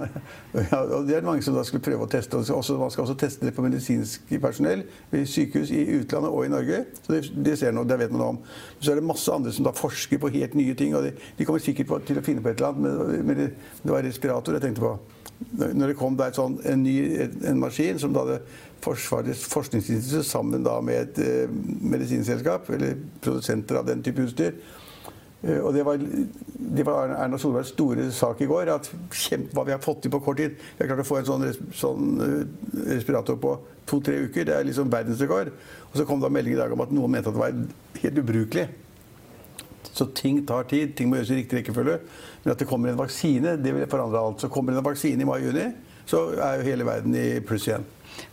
og 0.82 1.08
det 1.08 1.18
er 1.18 1.28
mange 1.28 1.46
som 1.46 1.56
da 1.56 1.64
skulle 1.68 1.86
prøve 1.86 2.08
å 2.08 2.12
teste. 2.12 2.40
Også, 2.40 2.76
man 2.80 2.92
skal 2.94 3.06
også 3.06 3.16
teste 3.22 3.48
det 3.48 3.54
på 3.56 3.64
medisinsk 3.64 4.34
personell 4.44 4.84
ved 5.12 5.28
sykehus 5.32 5.72
i 5.72 5.84
utlandet 6.00 6.32
og 6.34 6.46
i 6.46 6.52
Norge. 6.52 6.84
Så 7.02 7.16
det, 7.16 7.22
det 7.48 7.58
ser 7.62 7.76
nå, 7.76 7.86
det 7.88 8.00
vet 8.04 8.16
man 8.16 8.26
om. 8.28 8.42
Så 8.80 8.92
er 8.92 9.00
det 9.00 9.08
masse 9.08 9.34
andre 9.34 9.54
som 9.56 9.68
da 9.68 9.76
forsker 9.78 10.22
på 10.22 10.34
helt 10.36 10.58
nye 10.60 10.76
ting. 10.78 10.96
og 10.98 11.08
De, 11.08 11.14
de 11.38 11.48
kommer 11.48 11.64
sikkert 11.64 11.92
på, 11.94 12.02
til 12.10 12.20
å 12.20 12.26
finne 12.26 12.44
på 12.44 12.52
et 12.52 12.60
eller 12.60 12.76
annet. 12.76 13.22
Men 13.24 13.40
det, 13.40 13.52
det 13.84 13.94
var 13.94 14.04
respirator 14.06 14.60
jeg 14.60 14.68
tenkte 14.68 14.84
på 14.88 14.98
når 15.38 15.92
det 15.92 15.98
kom 16.00 16.16
der 16.18 16.32
sånn, 16.34 16.56
en 16.66 16.80
ny 16.82 16.96
en 17.46 17.60
maskin 17.62 18.00
som 18.02 18.10
da 18.10 18.24
hadde 18.26 18.40
Forsvarets 18.84 19.42
forskningsinstitutt 19.50 20.26
sammen 20.28 20.66
da 20.66 20.76
med 20.86 21.00
et 21.02 21.22
eh, 21.24 21.54
medisinselskap, 21.82 22.70
eller 22.76 23.00
produsenter 23.26 23.80
av 23.80 23.88
den 23.90 24.04
type 24.06 24.22
utstyr. 24.22 24.54
Eh, 25.44 25.60
og 25.60 25.74
det 25.74 25.84
var, 25.86 26.02
det 26.78 26.86
var, 26.86 27.14
Erna 27.14 27.38
Solbergs 27.38 27.74
store 27.76 28.10
sak 28.12 28.42
i 28.42 28.50
går. 28.50 28.72
at 28.74 28.90
kjempe, 29.12 29.54
Hva 29.54 29.66
vi 29.66 29.76
har 29.76 29.84
fått 29.84 30.02
til 30.02 30.12
på 30.12 30.20
kort 30.20 30.38
tid. 30.38 30.58
Vi 30.58 30.84
har 30.84 30.94
klart 30.94 31.06
å 31.06 31.08
få 31.08 31.20
en 31.20 31.30
sånn, 31.30 31.46
sånn 31.74 32.18
uh, 32.22 32.42
respirator 32.90 33.38
på 33.42 33.54
to-tre 33.88 34.18
uker. 34.26 34.48
Det 34.48 34.56
er 34.56 34.68
liksom 34.68 34.92
verdensrekord. 34.92 35.54
Og 35.92 35.98
så 35.98 36.06
kom 36.06 36.22
det 36.22 36.32
en 36.32 36.38
melding 36.40 36.58
i 36.58 36.62
dag 36.62 36.74
om 36.74 36.84
at 36.84 36.94
noen 36.94 37.14
mente 37.14 37.30
at 37.30 37.38
det 37.38 37.44
var 37.44 38.04
helt 38.04 38.22
ubrukelig. 38.24 38.68
Så 39.94 40.10
ting 40.14 40.44
tar 40.46 40.68
tid. 40.70 40.96
Ting 40.98 41.10
må 41.10 41.20
gjøres 41.20 41.34
i 41.34 41.42
riktig 41.42 41.62
rekkefølge. 41.62 42.00
Men 42.44 42.54
at 42.54 42.62
det 42.62 42.70
kommer 42.70 42.92
en 42.92 43.00
vaksine, 43.00 43.58
det 43.62 43.76
vil 43.76 43.90
forandre 43.90 44.24
alt. 44.24 44.42
Så 44.42 44.50
kommer 44.54 44.74
det 44.74 44.82
en 44.82 44.90
vaksine 44.90 45.22
i 45.22 45.28
mai-juni, 45.28 45.70
så 46.08 46.30
er 46.34 46.60
jo 46.60 46.68
hele 46.70 46.86
verden 46.88 47.16
i 47.18 47.30
pluss 47.46 47.68
igjen. 47.68 47.86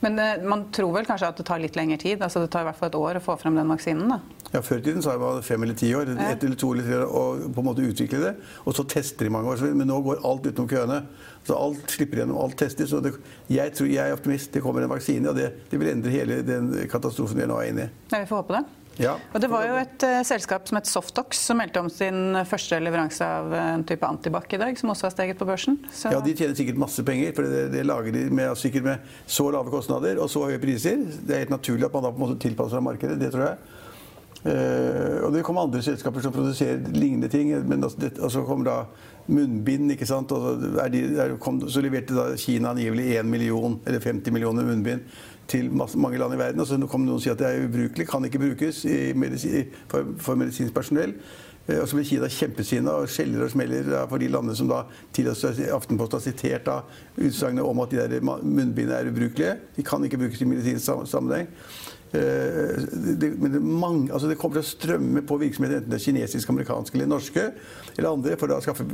Men 0.04 0.18
eh, 0.18 0.42
man 0.44 0.66
tror 0.74 0.92
vel 0.96 1.06
kanskje 1.08 1.28
at 1.32 1.40
det 1.40 1.46
tar 1.48 1.62
litt 1.62 1.76
lengre 1.78 1.98
tid? 2.00 2.22
altså 2.22 2.44
Det 2.44 2.50
tar 2.54 2.64
i 2.64 2.68
hvert 2.70 2.78
fall 2.80 2.92
et 2.92 2.98
år 3.00 3.20
å 3.20 3.24
få 3.24 3.36
frem 3.40 3.58
den 3.58 3.70
vaksinen? 3.72 4.08
da? 4.14 4.20
Ja, 4.54 4.60
Før 4.62 4.78
i 4.78 4.84
tiden 4.86 5.02
sa 5.02 5.16
man 5.18 5.42
fem 5.42 5.62
eller 5.66 5.74
ti 5.74 5.88
år. 5.98 6.12
Ja. 6.14 6.28
Ett 6.30 6.44
eller 6.46 6.58
to 6.60 6.72
eller 6.72 6.86
tre 6.86 7.00
år 7.02 7.08
og 7.10 7.46
på 7.56 7.62
en 7.64 7.66
måte 7.66 7.82
utvikle 7.82 8.20
det. 8.22 8.34
Og 8.64 8.76
så 8.76 8.84
tester 8.86 9.26
de 9.26 9.32
mange 9.34 9.50
år. 9.50 9.64
Men 9.74 9.90
nå 9.90 9.98
går 10.04 10.22
alt 10.24 10.46
utenom 10.46 10.68
køene. 10.70 11.00
Så 11.44 11.56
alt 11.58 11.90
slipper 11.90 12.22
gjennom, 12.22 12.38
alt 12.40 12.56
testes. 12.60 12.94
Og 12.94 13.02
det, 13.04 13.16
jeg, 13.50 13.74
tror, 13.74 13.90
jeg 13.90 14.04
er 14.04 14.14
optimist. 14.14 14.52
Det 14.54 14.62
kommer 14.62 14.86
en 14.86 14.94
vaksine, 14.94 15.28
og 15.28 15.36
det, 15.36 15.50
det 15.70 15.80
vil 15.80 15.90
endre 15.90 16.14
hele 16.14 16.38
den 16.46 16.70
katastrofen 16.90 17.42
vi 17.42 17.50
nå 17.50 17.58
er 17.60 17.72
inne 17.72 17.88
i. 17.88 17.92
Ja, 18.14 18.22
vi 18.22 18.30
får 18.30 18.44
håpe 18.44 18.60
det. 18.60 18.64
Ja. 19.00 19.16
Og 19.34 19.42
det 19.42 19.50
var 19.50 19.66
jo 19.66 19.76
et 19.80 20.06
uh, 20.06 20.20
selskap 20.26 20.68
som 20.68 20.78
het 20.78 20.88
Softox 20.88 21.40
som 21.48 21.58
meldte 21.58 21.82
om 21.82 21.90
sin 21.90 22.36
første 22.48 22.78
leveranse 22.82 23.26
av 23.26 23.54
en 23.58 23.86
type 23.86 24.06
antibac 24.06 24.46
i 24.54 24.60
dag, 24.60 24.78
som 24.78 24.92
også 24.94 25.08
har 25.08 25.14
steget 25.16 25.40
på 25.40 25.48
børsen. 25.48 25.80
Så... 25.90 26.12
Ja, 26.14 26.22
De 26.24 26.34
tjener 26.36 26.54
sikkert 26.58 26.78
masse 26.80 27.04
penger, 27.06 27.32
for 27.36 27.48
det, 27.50 27.64
det 27.74 27.86
lager 27.86 28.14
de 28.14 28.26
med, 28.30 28.54
sikkert 28.60 28.86
med 28.86 29.16
så 29.26 29.48
lave 29.54 29.72
kostnader 29.74 30.20
og 30.22 30.30
så 30.30 30.46
høye 30.48 30.62
priser. 30.62 31.02
Det 31.26 31.34
er 31.34 31.46
helt 31.46 31.56
naturlig 31.56 31.88
at 31.88 31.96
man 31.96 32.06
da 32.06 32.12
på 32.14 32.22
en 32.22 32.26
måte 32.28 32.42
tilpasser 32.44 32.78
seg 32.78 32.86
markedet. 32.86 33.18
Det 33.22 33.32
tror 33.34 33.48
jeg. 33.48 33.80
Uh, 34.44 35.24
og 35.24 35.32
det 35.32 35.42
kommer 35.46 35.64
andre 35.64 35.80
selskaper 35.82 36.20
som 36.20 36.32
produserer 36.34 36.82
lignende 36.94 37.32
ting. 37.32 37.50
Men 37.66 37.82
altså, 37.82 38.04
det, 38.04 38.14
altså 38.22 38.44
kommer 38.46 38.70
da 38.70 38.78
munnbind. 39.26 39.90
ikke 39.94 40.06
sant? 40.06 40.32
Og 40.32 40.60
så, 40.62 40.88
de, 40.92 41.28
kom, 41.42 41.62
så 41.66 41.82
leverte 41.82 42.16
da 42.16 42.30
Kina 42.38 42.74
angivelig 42.74 43.14
1 43.18 43.26
million, 43.26 43.78
eller 43.86 44.04
50 44.04 44.36
millioner 44.36 44.68
munnbind 44.68 45.08
til 45.50 45.70
mange 45.72 46.18
land 46.18 46.34
i 46.34 46.38
verden. 46.40 46.60
Og 46.60 46.68
så 46.68 46.78
kommer 46.86 47.08
noen 47.08 47.18
og 47.18 47.24
sier 47.24 47.36
at 47.36 47.42
det 47.42 47.50
er 47.50 47.66
ubrukelig, 47.66 48.06
kan 48.08 48.24
ikke 48.24 48.42
brukes 48.42 48.84
medisin, 49.16 49.72
for, 49.90 50.14
for, 50.18 50.40
medisinsk 50.40 50.74
personell. 50.74 51.14
Eh, 51.66 51.80
og 51.80 51.88
så 51.88 51.96
blir 51.96 52.08
Kina 52.08 52.28
kjempesinna 52.28 52.98
og 53.00 53.08
skjeller 53.12 53.46
og 53.46 53.52
smeller 53.54 53.90
for 54.10 54.20
de 54.20 54.28
landene 54.32 54.56
som 54.58 54.68
da 54.70 54.84
tidligere 55.16 55.72
Aftenposten 55.76 56.20
har 56.20 56.24
sitert 56.26 56.70
av 56.72 56.94
utsagnet 57.16 57.64
om 57.64 57.82
at 57.84 57.94
de 57.94 58.04
der 58.04 58.24
munnbindene 58.24 59.00
er 59.00 59.10
ubrukelige. 59.10 59.58
De 59.76 59.86
kan 59.86 60.04
ikke 60.04 60.20
brukes 60.20 60.44
i 60.44 60.48
medisinsk 60.48 61.10
sammenheng. 61.10 61.48
Eh, 62.14 62.76
det, 63.18 63.32
men 63.40 63.52
det, 63.52 63.60
mange, 63.60 64.12
altså 64.12 64.28
det, 64.30 64.38
kommer 64.38 64.60
til 64.60 64.66
å 64.66 64.70
strømme 64.70 65.24
på 65.26 65.38
virksomheter, 65.40 65.80
enten 65.80 65.90
det 65.90 65.98
er 65.98 66.04
kinesiske, 66.04 66.52
amerikanske 66.52 66.98
eller 66.98 67.10
norske, 67.10 67.46
eller 67.96 68.12
andre, 68.12 68.36
for 68.38 68.54
å 68.54 68.60
skaffe 68.62 68.86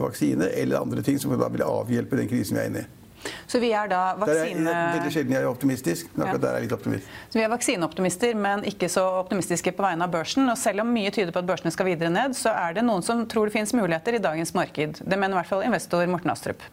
vaksine 0.00 0.50
eller 0.50 0.80
andre 0.80 1.04
ting 1.06 1.20
som 1.22 1.36
da 1.38 1.50
vil 1.52 1.66
avhjelpe 1.66 2.18
den 2.18 2.30
krisen 2.30 2.58
vi 2.58 2.64
er 2.64 2.72
inne 2.72 2.86
i. 2.86 3.05
Så 3.46 3.60
vi 3.62 3.72
er 3.76 3.90
da 3.90 4.02
vaksine... 4.20 4.70
er 4.70 4.96
veldig 4.98 5.12
sjelden 5.14 5.36
jeg 5.36 5.44
er 5.44 5.50
optimistisk, 5.50 6.08
men 6.14 6.26
akkurat 6.26 6.38
ja. 6.38 6.44
der 6.44 6.50
er 6.50 6.58
jeg 6.60 6.68
litt 6.68 6.76
optimist. 6.76 7.12
Så 7.30 7.40
vi 7.40 7.44
er 7.44 7.52
vaksineoptimister, 7.52 8.38
men 8.46 8.64
ikke 8.70 8.90
så 8.92 9.04
optimistiske 9.22 9.74
på 9.76 9.86
vegne 9.86 10.08
av 10.08 10.14
børsen. 10.14 10.48
Og 10.52 10.58
selv 10.60 10.84
om 10.84 10.90
mye 10.94 11.12
tyder 11.14 11.34
på 11.34 11.42
at 11.42 11.50
børsene 11.50 11.74
skal 11.74 11.90
videre 11.90 12.12
ned, 12.12 12.36
så 12.38 12.54
er 12.54 12.76
det 12.78 12.86
noen 12.86 13.04
som 13.06 13.24
tror 13.30 13.50
det 13.50 13.56
finnes 13.58 13.74
muligheter 13.76 14.18
i 14.18 14.22
dagens 14.22 14.54
marked. 14.56 15.02
Det 15.02 15.20
mener 15.20 15.36
i 15.36 15.40
hvert 15.42 15.52
fall 15.52 15.66
investor 15.66 16.08
Morten 16.10 16.34
Astrup. 16.34 16.66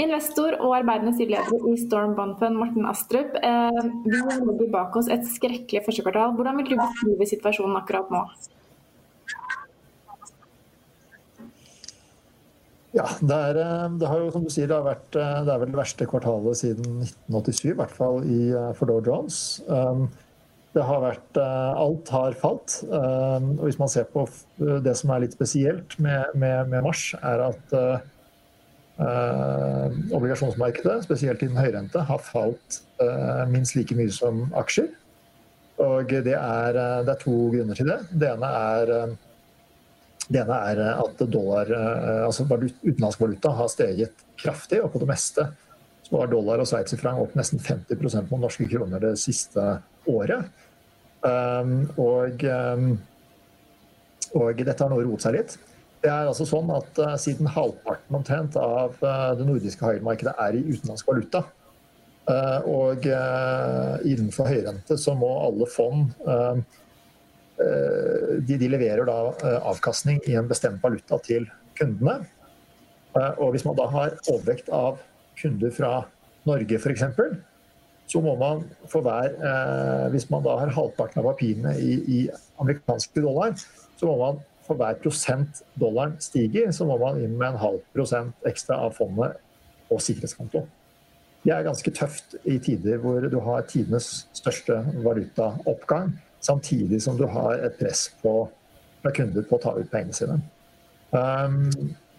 Investor 0.00 0.56
og 0.64 0.72
arbeidende 0.78 1.12
styreleder 1.14 1.66
i 1.68 1.76
Storm 1.78 2.14
Bonfund, 2.16 2.56
Morten 2.58 2.88
Astrup. 2.88 3.36
Eh, 3.36 3.84
vi 4.06 4.16
legger 4.16 4.72
bak 4.72 4.96
oss 4.98 5.10
et 5.12 5.26
skrekkelig 5.28 5.84
første 5.84 6.04
kvartal. 6.06 6.32
Hvordan 6.38 6.58
vil 6.58 6.72
du 6.72 6.76
beskrive 6.80 7.28
situasjonen 7.34 7.76
akkurat 7.78 8.10
nå? 8.10 8.24
Ja, 12.92 13.06
det 13.24 13.36
er, 13.36 13.56
eh, 13.56 13.86
det 14.00 14.08
har 14.08 14.20
jo, 14.20 14.28
som 14.34 14.42
du 14.44 14.50
sier, 14.52 14.68
det, 14.68 14.76
vært, 14.84 15.16
eh, 15.16 15.38
det 15.46 15.52
er 15.54 15.60
vel 15.62 15.70
det 15.72 15.80
verste 15.80 16.08
kvartalet 16.08 16.58
siden 16.60 16.98
1987, 17.00 17.70
i 17.70 17.78
hvert 17.78 17.94
fall 17.96 18.20
i, 18.28 18.40
eh, 18.52 18.72
for 18.76 18.92
Jones. 19.06 19.62
Um, 19.66 20.10
det 20.72 20.84
har 20.88 21.00
vært, 21.04 21.36
alt 21.36 22.08
har 22.08 22.32
falt. 22.40 22.78
Um, 22.88 23.58
og 23.58 23.66
hvis 23.66 23.76
man 23.76 23.90
ser 23.92 24.06
på 24.08 24.24
det 24.56 24.94
som 24.96 25.10
er 25.12 25.20
litt 25.20 25.34
spesielt 25.36 25.98
med, 26.00 26.32
med, 26.32 26.70
med 26.72 26.86
mars, 26.86 27.02
er 27.20 27.42
at 27.44 27.74
uh, 27.76 27.98
obligasjonsmarkedet, 30.16 31.02
spesielt 31.04 31.44
innen 31.44 31.60
høyrente, 31.60 32.00
har 32.08 32.24
falt 32.24 32.80
uh, 33.04 33.44
minst 33.52 33.76
like 33.76 33.92
mye 33.98 34.08
som 34.16 34.46
aksjer. 34.56 34.88
Og 35.84 36.08
det 36.08 36.38
er, 36.38 36.80
det 37.04 37.12
er 37.18 37.20
to 37.20 37.36
grunner 37.52 37.76
til 37.76 37.92
det. 37.92 38.00
Det 38.16 38.32
ene 38.32 38.48
er 38.72 38.94
det 40.30 40.42
ene 40.42 40.58
er 40.70 40.80
eh, 40.82 41.00
at 41.02 41.22
dollar, 41.30 41.70
eh, 41.72 42.24
altså 42.26 42.46
utenlandsk 42.46 43.22
valuta 43.22 43.52
har 43.58 43.70
steget 43.72 44.24
kraftig, 44.40 44.82
og 44.82 44.92
på 44.94 45.02
det 45.02 45.10
meste 45.10 45.46
så 46.02 46.20
har 46.20 46.30
dollar 46.30 46.62
og 46.62 46.68
sveitserfranc 46.68 47.22
opp 47.22 47.34
nesten 47.38 47.62
50% 47.62 48.30
mot 48.30 48.42
norske 48.42 48.66
kroner 48.70 49.02
det 49.02 49.16
siste 49.22 49.78
året. 50.10 50.48
Um, 51.22 51.84
og, 52.02 52.42
um, 52.42 52.88
og, 54.34 54.58
dette 54.58 54.82
har 54.82 54.90
nå 54.90 54.98
roet 54.98 55.22
seg 55.22 55.36
litt. 55.36 55.54
Det 56.02 56.10
er 56.10 56.26
altså 56.26 56.44
sånn 56.50 56.72
at 56.74 56.98
uh, 56.98 57.12
Siden 57.22 57.46
halvparten 57.46 58.18
omtrent 58.18 58.58
av 58.58 58.96
det 58.98 59.46
nordiske 59.46 59.86
høyremarkedet 59.86 60.34
er 60.42 60.58
i 60.58 60.64
utenlandsk 60.66 61.08
valuta, 61.08 61.44
Og 62.66 63.06
innenfor 64.06 64.46
høyrente 64.46 64.98
så 64.98 65.14
må 65.18 65.30
alle 65.46 65.66
fond 65.70 66.12
de, 67.58 68.56
de 68.58 68.68
leverer 68.70 69.04
da 69.06 69.18
avkastning 69.68 70.22
i 70.26 70.36
en 70.38 70.48
bestemt 70.50 70.82
valuta 70.82 71.18
til 71.22 71.46
kundene. 71.78 72.22
Og 73.14 73.52
hvis 73.52 73.66
man 73.68 73.76
da 73.78 73.86
har 73.92 74.16
overvekt 74.32 74.70
av 74.72 75.00
kunder 75.38 75.74
fra 75.74 75.92
Norge 76.48 76.78
f.eks., 76.80 77.04
så 78.12 78.20
må 78.20 78.34
man 78.36 78.64
for 78.90 79.04
hver 79.04 79.30
Hvis 80.12 80.26
man 80.32 80.42
da 80.44 80.56
har 80.58 80.72
halvparten 80.74 81.22
av 81.22 81.28
papirene 81.30 81.76
i, 81.78 81.92
i 82.16 82.18
amerikanske 82.60 83.22
dollar, 83.22 83.54
så 84.00 84.08
må 84.08 84.16
man 84.20 84.40
for 84.66 84.78
hver 84.78 84.98
prosent 85.02 85.62
dollaren 85.78 86.14
stiger, 86.22 86.70
så 86.74 86.86
må 86.86 86.98
man 87.00 87.20
inn 87.22 87.34
med 87.36 87.52
en 87.52 87.62
halv 87.62 87.80
prosent 87.94 88.46
ekstra 88.48 88.78
av 88.86 88.94
fondet 88.98 89.38
og 89.92 90.02
sikkerhetskonto. 90.02 90.64
Det 91.42 91.50
er 91.50 91.64
ganske 91.66 91.90
tøft 91.94 92.36
i 92.46 92.58
tider 92.62 93.00
hvor 93.02 93.24
du 93.26 93.38
har 93.42 93.64
tidenes 93.70 94.28
største 94.36 94.78
valutaoppgang, 95.02 96.12
samtidig 96.42 97.02
som 97.02 97.18
du 97.18 97.26
har 97.30 97.62
et 97.62 97.78
press 97.78 98.08
på, 98.22 98.34
fra 99.02 99.12
kunder 99.14 99.46
på 99.46 99.58
å 99.58 99.62
ta 99.62 99.76
ut 99.78 99.90
pengene 99.92 100.16
sine. 100.16 100.40
Um, 101.12 101.68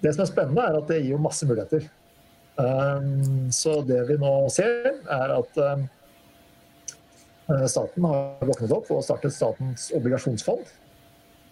det 0.03 0.13
som 0.13 0.23
er 0.23 0.31
spennende, 0.31 0.63
er 0.63 0.79
at 0.79 0.89
det 0.91 1.01
gir 1.01 1.15
jo 1.15 1.23
masse 1.23 1.47
muligheter. 1.47 1.87
Um, 2.59 3.49
så 3.55 3.79
det 3.87 4.03
vi 4.11 4.19
nå 4.21 4.31
ser, 4.53 4.93
er 5.09 5.33
at 5.39 5.59
um, 5.59 5.85
staten 7.67 8.07
har 8.07 8.47
våknet 8.47 8.73
opp 8.75 8.91
og 8.93 9.03
startet 9.05 9.35
Statens 9.35 9.89
obligasjonsfond. 9.95 10.71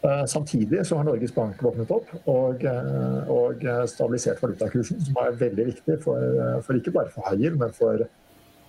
Uh, 0.01 0.23
samtidig 0.25 0.81
så 0.87 0.97
har 0.97 1.05
Norges 1.05 1.33
Bank 1.35 1.59
våknet 1.61 1.91
opp 1.93 2.09
og, 2.25 2.63
uh, 2.65 3.27
og 3.29 3.65
stabilisert 3.89 4.41
valutakursen, 4.41 5.01
som 5.05 5.19
er 5.21 5.37
veldig 5.37 5.67
viktig 5.67 5.99
for, 6.01 6.17
eh, 6.17 6.57
for 6.65 6.79
ikke 6.79 6.93
bare 6.95 7.13
for 7.13 7.27
Haier, 7.29 7.53
men 7.57 7.73
for, 7.77 8.07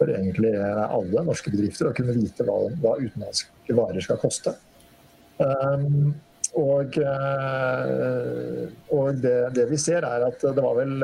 for, 0.02 0.10
egentlig 0.10 0.52
alle 0.58 1.24
norske 1.28 1.52
bedrifter 1.54 1.88
å 1.88 1.94
kunne 1.96 2.16
vite 2.18 2.46
hva, 2.48 2.58
hva 2.82 2.96
utenlandske 2.98 3.78
varer 3.78 4.04
skal 4.04 4.20
koste. 4.22 4.56
Um, 5.38 6.12
og, 6.58 6.98
og 8.92 9.22
det, 9.22 9.36
det, 9.56 9.64
vi 9.70 9.78
ser, 9.80 10.04
er 10.04 10.26
at 10.26 10.42
det 10.42 10.60
var 10.60 10.76
vel 10.76 10.98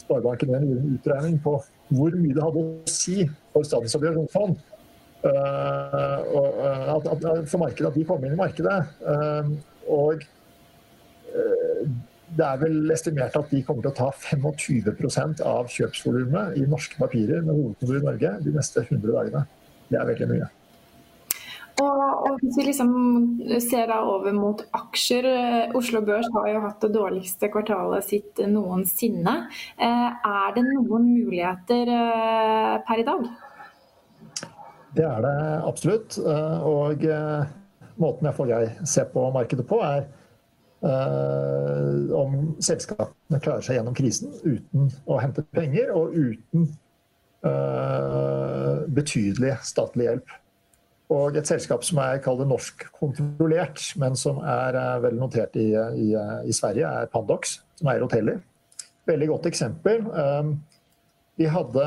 Sparebanken 0.00 0.56
en 0.56 0.72
utregning 0.96 1.36
på 1.44 1.52
hvor 1.94 2.16
mye 2.18 2.34
det 2.34 2.42
hadde 2.42 2.64
å 2.64 2.90
si 2.90 3.22
for 3.52 3.68
Statens 3.68 3.94
obligasjonsfond 4.00 4.58
Uh, 5.20 6.20
og, 6.32 6.46
at, 6.96 7.08
at, 7.12 7.48
for 7.48 7.60
markedet, 7.60 7.90
at 7.90 7.96
de 7.98 8.04
kom 8.08 8.22
inn 8.24 8.32
i 8.32 8.40
markedet. 8.40 8.76
Uh, 9.04 9.50
og 9.92 10.22
det 12.36 12.46
er 12.46 12.60
vel 12.60 12.94
estimert 12.94 13.36
at 13.38 13.50
de 13.50 13.62
kommer 13.66 13.84
til 13.84 13.92
å 13.92 13.98
ta 13.98 14.08
25% 14.14 15.42
av 15.46 15.68
kjøpsvolumet 15.72 16.56
i 16.60 16.64
norske 16.70 17.00
papirer 17.00 17.42
med 17.42 17.56
hovedkontor 17.56 17.98
i 17.98 18.06
Norge 18.06 18.32
de 18.44 18.54
neste 18.54 18.86
100 18.86 19.12
dagene. 19.16 19.44
Det 19.90 19.98
er 19.98 20.08
veldig 20.12 20.30
mye. 20.30 20.48
Og, 21.80 22.00
og 22.28 22.40
Hvis 22.42 22.58
vi 22.58 22.64
liksom 22.66 22.90
ser 23.64 23.86
da 23.88 24.02
over 24.04 24.34
mot 24.36 24.60
aksjer, 24.76 25.26
Oslo 25.78 26.02
Børs 26.04 26.28
har 26.34 26.48
jo 26.52 26.64
hatt 26.66 26.82
det 26.84 26.92
dårligste 26.92 27.48
kvartalet 27.52 28.04
sitt 28.04 28.42
noensinne. 28.50 29.36
Er 29.80 30.56
det 30.56 30.66
noen 30.66 31.08
muligheter 31.14 31.94
per 32.84 33.00
i 33.00 33.06
dag? 33.06 33.30
Det 34.94 35.06
er 35.06 35.22
det 35.22 35.36
absolutt. 35.68 36.18
Eh, 36.18 36.62
og 36.66 37.04
eh, 37.06 37.50
måten 38.00 38.26
jeg, 38.30 38.48
jeg 38.50 38.88
ser 38.88 39.10
på 39.12 39.28
markedet 39.34 39.66
på, 39.68 39.78
er 39.84 40.08
om 40.80 42.36
selskapene 42.64 43.40
klarer 43.42 43.64
seg 43.64 43.76
gjennom 43.76 43.96
krisen 43.96 44.32
uten 44.44 44.88
å 45.04 45.18
hente 45.20 45.44
penger 45.52 45.92
og 45.92 46.14
uten 46.16 46.70
uh, 47.44 48.86
betydelig 48.88 49.58
statlig 49.68 50.08
hjelp. 50.08 50.36
Og 51.10 51.36
et 51.36 51.48
selskap 51.48 51.82
som 51.84 51.98
er 52.00 52.22
norskkontrollert, 52.46 53.82
men 54.00 54.16
som 54.16 54.38
er 54.40 54.78
uh, 54.78 54.96
vel 55.04 55.18
notert 55.20 55.56
i, 55.58 55.68
i, 55.74 56.10
i, 56.46 56.54
Sverige, 56.54 56.88
er 56.88 57.10
Pandox, 57.12 57.58
som 57.80 57.90
eier 57.92 58.06
hoteller. 58.06 58.40
Veldig 59.10 59.28
godt 59.32 59.50
eksempel. 59.50 60.04
De 61.40 61.46
hadde, 61.48 61.84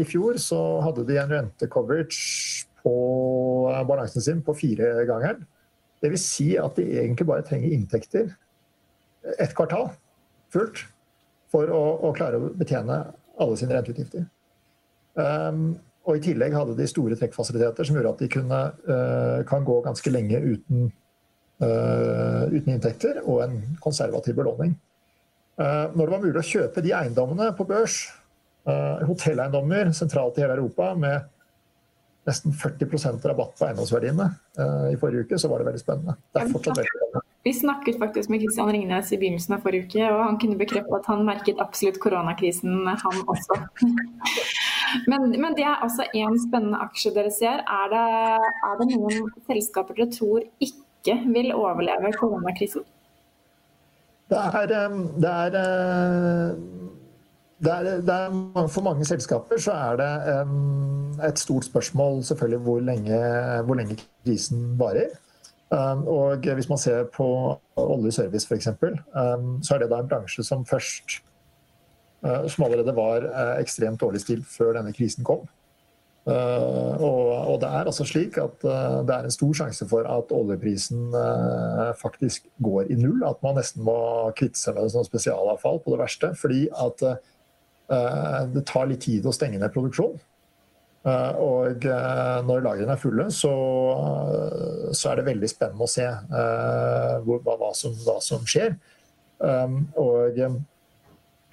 I 0.00 0.04
fjor 0.08 0.38
så 0.40 0.58
hadde 0.82 1.04
de 1.06 1.18
en 1.20 1.30
rentecoverage 1.30 2.64
på 2.82 2.94
balansen 3.86 4.24
sin 4.24 4.40
på 4.42 4.54
fire 4.58 5.04
ganger. 5.06 5.36
Dvs. 6.02 6.24
Si 6.34 6.48
at 6.58 6.78
de 6.78 6.86
egentlig 6.98 7.26
bare 7.28 7.44
trenger 7.46 7.74
inntekter 7.74 8.32
ett 9.38 9.54
kvartal 9.54 9.90
fullt 10.52 10.84
for 11.52 11.70
å, 11.70 11.82
å, 12.08 12.12
klare 12.16 12.40
å 12.40 12.52
betjene 12.56 12.98
alle 13.40 13.58
sine 13.60 13.76
renteutgifter. 13.76 14.24
Um, 15.14 15.74
og 16.08 16.18
I 16.18 16.24
tillegg 16.24 16.54
hadde 16.56 16.76
de 16.78 16.88
store 16.90 17.16
trekkfasiliteter 17.18 17.86
som 17.86 17.98
gjorde 17.98 18.14
at 18.16 18.22
de 18.24 18.30
kunne, 18.32 18.60
uh, 18.88 19.42
kan 19.48 19.66
gå 19.66 19.76
ganske 19.84 20.12
lenge 20.12 20.40
uten, 20.40 20.88
uh, 21.62 22.48
uten 22.50 22.72
inntekter 22.74 23.20
og 23.22 23.44
en 23.44 23.60
konservativ 23.84 24.36
belåning. 24.40 24.74
Uh, 25.60 25.92
når 25.92 26.02
det 26.02 26.14
var 26.14 26.24
mulig 26.24 26.40
å 26.40 26.48
kjøpe 26.48 26.82
de 26.84 26.96
eiendommene 26.96 27.52
på 27.58 27.68
børs 27.68 28.04
hotelleiendommer 28.62 29.88
sentralt 29.90 30.36
i 30.38 30.44
hele 30.44 30.54
Europa 30.54 30.92
med 30.94 31.24
nesten 32.28 32.54
40% 32.54 33.26
rabatt 33.28 33.58
på 33.58 33.66
eiendomsverdiene 33.66 34.28
uh, 34.58 34.88
i 34.92 34.96
forrige 35.00 35.26
uke, 35.26 35.38
så 35.38 35.50
var 35.50 35.62
det 35.62 35.70
veldig 35.70 35.82
spennende. 35.82 36.14
Det 36.30 36.42
er 36.42 36.52
fortsatt 36.52 36.78
veldig 36.78 36.92
spennende. 36.94 37.22
Vi 37.42 37.52
snakket 37.58 37.98
faktisk 37.98 38.30
med 38.30 38.44
Kristian 38.44 38.70
Ringnes 38.70 39.10
i 39.10 39.18
begynnelsen 39.18 39.56
av 39.56 39.64
forrige 39.64 39.88
uke, 39.88 40.10
og 40.14 40.20
han 40.22 40.38
kunne 40.38 40.58
bekrefte 40.60 41.00
at 41.00 41.08
han 41.10 41.24
merket 41.26 41.62
absolutt 41.62 41.98
koronakrisen, 42.02 42.86
han 42.86 43.24
også. 43.34 43.58
men, 45.10 45.32
men, 45.34 45.50
det 45.58 45.66
er 45.66 45.82
altså 45.82 46.06
én 46.14 46.38
spennende 46.44 46.78
aksje 46.84 47.10
dere 47.16 47.34
ser. 47.34 47.64
Er 47.66 47.90
det, 47.90 48.06
er 48.70 48.78
det 48.78 48.88
noen 48.92 49.34
selskaper 49.50 49.98
dere 49.98 50.14
tror 50.14 50.46
ikke 50.62 51.18
vil 51.34 51.50
overleve 51.56 52.14
koronakrisen? 52.14 52.86
Det 54.30 54.38
er, 54.38 54.76
um, 54.86 55.02
det 55.20 55.28
er 55.28 55.58
det 57.62 57.72
er, 57.72 58.00
det 58.02 58.14
er, 58.14 58.66
for 58.74 58.82
mange 58.82 59.04
selskaper 59.06 59.60
så 59.62 59.72
er 59.72 59.98
det 60.00 60.40
um, 60.42 61.12
et 61.22 61.38
stort 61.38 61.64
spørsmål 61.68 62.24
selvfølgelig 62.26 62.58
hvor 62.66 62.80
lenge, 62.80 63.18
hvor 63.66 63.78
lenge 63.78 63.98
krisen 64.24 64.72
varer. 64.80 65.14
Um, 65.70 66.02
og 66.06 66.36
hvis 66.54 66.68
man 66.68 66.78
ser 66.78 67.04
på 67.16 67.26
oljeservice 67.76 68.48
f.eks., 68.48 68.68
um, 68.68 69.62
så 69.62 69.74
er 69.74 69.78
det 69.78 69.90
da 69.90 70.02
en 70.02 70.10
bransje 70.10 70.44
som 70.44 70.66
først 70.66 71.22
uh, 72.26 72.48
Som 72.48 72.64
allerede 72.64 72.96
var 72.96 73.24
uh, 73.30 73.60
ekstremt 73.60 74.00
dårlig 74.00 74.20
stilt 74.20 74.46
før 74.46 74.74
denne 74.76 74.92
krisen 74.92 75.24
kom. 75.24 75.46
Uh, 76.26 76.98
og, 77.02 77.30
og, 77.50 77.60
det 77.60 77.68
er 77.68 77.88
altså 77.90 78.04
slik 78.06 78.36
at 78.38 78.62
uh, 78.66 79.00
det 79.06 79.14
er 79.14 79.24
en 79.24 79.34
stor 79.34 79.54
sjanse 79.58 79.88
for 79.90 80.06
at 80.06 80.34
oljeprisen 80.34 81.14
uh, 81.14 81.94
faktisk 81.98 82.46
går 82.62 82.90
i 82.90 82.98
null. 82.98 83.22
At 83.26 83.42
man 83.42 83.56
nesten 83.58 83.86
må 83.86 83.96
kvitte 84.38 84.58
seg 84.58 84.76
med 84.76 84.90
sånn 84.92 85.06
spesialavfall 85.06 85.80
på 85.82 85.94
det 85.94 86.02
verste. 86.04 86.34
Fordi 86.38 86.66
at 86.74 87.06
Eh, 87.06 87.31
det 87.92 88.62
tar 88.68 88.86
litt 88.88 89.02
tid 89.04 89.26
å 89.28 89.34
stenge 89.36 89.58
ned 89.60 89.72
produksjon. 89.74 90.14
Eh, 91.02 91.38
og 91.42 91.82
eh, 91.82 92.40
når 92.46 92.62
lagrene 92.62 92.94
er 92.94 93.00
fulle, 93.00 93.26
så, 93.34 93.52
så, 94.94 95.10
er 95.10 95.18
det 95.18 95.28
veldig 95.32 95.48
spennende 95.50 95.86
å 95.86 95.90
se 95.90 96.06
hva, 96.06 97.38
hva, 97.42 97.70
som, 97.74 97.96
hva 98.06 98.18
som, 98.22 98.44
skjer. 98.46 98.76
Og, 99.42 100.38
og, 100.38 100.60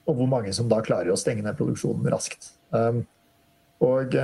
hvor 0.10 0.30
mange 0.30 0.54
som 0.54 0.70
da 0.70 0.82
klarer 0.86 1.14
å 1.14 1.18
stenge 1.18 1.46
ned 1.46 1.58
produksjonen 1.58 2.10
raskt. 2.14 2.52
Og, 3.80 4.16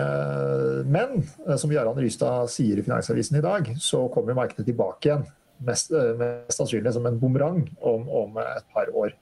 men 0.92 1.24
som 1.58 1.74
Jarand 1.74 2.02
Rystad 2.04 2.52
sier 2.54 2.78
i 2.78 2.86
Finansavisen 2.86 3.40
i 3.40 3.44
dag, 3.46 3.72
så 3.82 4.04
kommer 4.14 4.38
markedet 4.38 4.68
tilbake 4.70 5.10
igjen. 5.10 5.26
Mest, 5.66 5.94
mest 6.20 6.58
sannsynlig 6.60 6.92
som 6.94 7.06
en 7.08 7.18
bumerang 7.18 7.64
om, 7.80 8.10
om 8.12 8.42
et 8.44 8.66
par 8.76 8.92
år. 8.94 9.16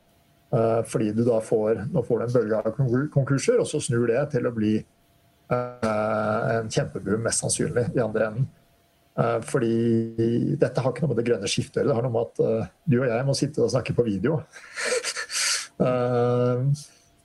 Eh, 0.54 0.84
fordi 0.86 1.12
du 1.12 1.24
da 1.26 1.40
får, 1.42 1.82
får 2.08 2.20
du 2.20 2.26
en 2.26 2.34
bølge 2.34 2.58
av 2.60 2.76
konkurser, 3.14 3.58
og 3.62 3.68
så 3.70 3.82
snur 3.82 4.06
det 4.12 4.22
til 4.36 4.46
å 4.46 4.54
bli 4.54 4.76
eh, 4.78 6.52
en 6.60 6.70
kjempeboom, 6.70 7.24
mest 7.26 7.42
sannsynlig, 7.42 7.88
i 7.96 8.04
andre 8.04 8.28
enden. 8.30 8.46
Eh, 9.18 9.40
fordi 9.50 9.74
dette 10.62 10.84
har 10.84 10.94
ikke 10.94 11.06
noe 11.06 11.14
med 11.16 11.22
det 11.24 11.28
grønne 11.32 11.50
skiftet 11.50 11.82
å 11.82 11.82
gjøre. 11.82 11.90
Det 11.90 11.98
har 11.98 12.06
noe 12.06 12.14
med 12.14 12.30
at 12.30 12.38
du 12.86 12.98
og 13.00 13.08
jeg 13.10 13.28
må 13.30 13.38
sitte 13.38 13.66
og 13.66 13.74
snakke 13.74 13.98
på 13.98 14.06
video. 14.06 14.34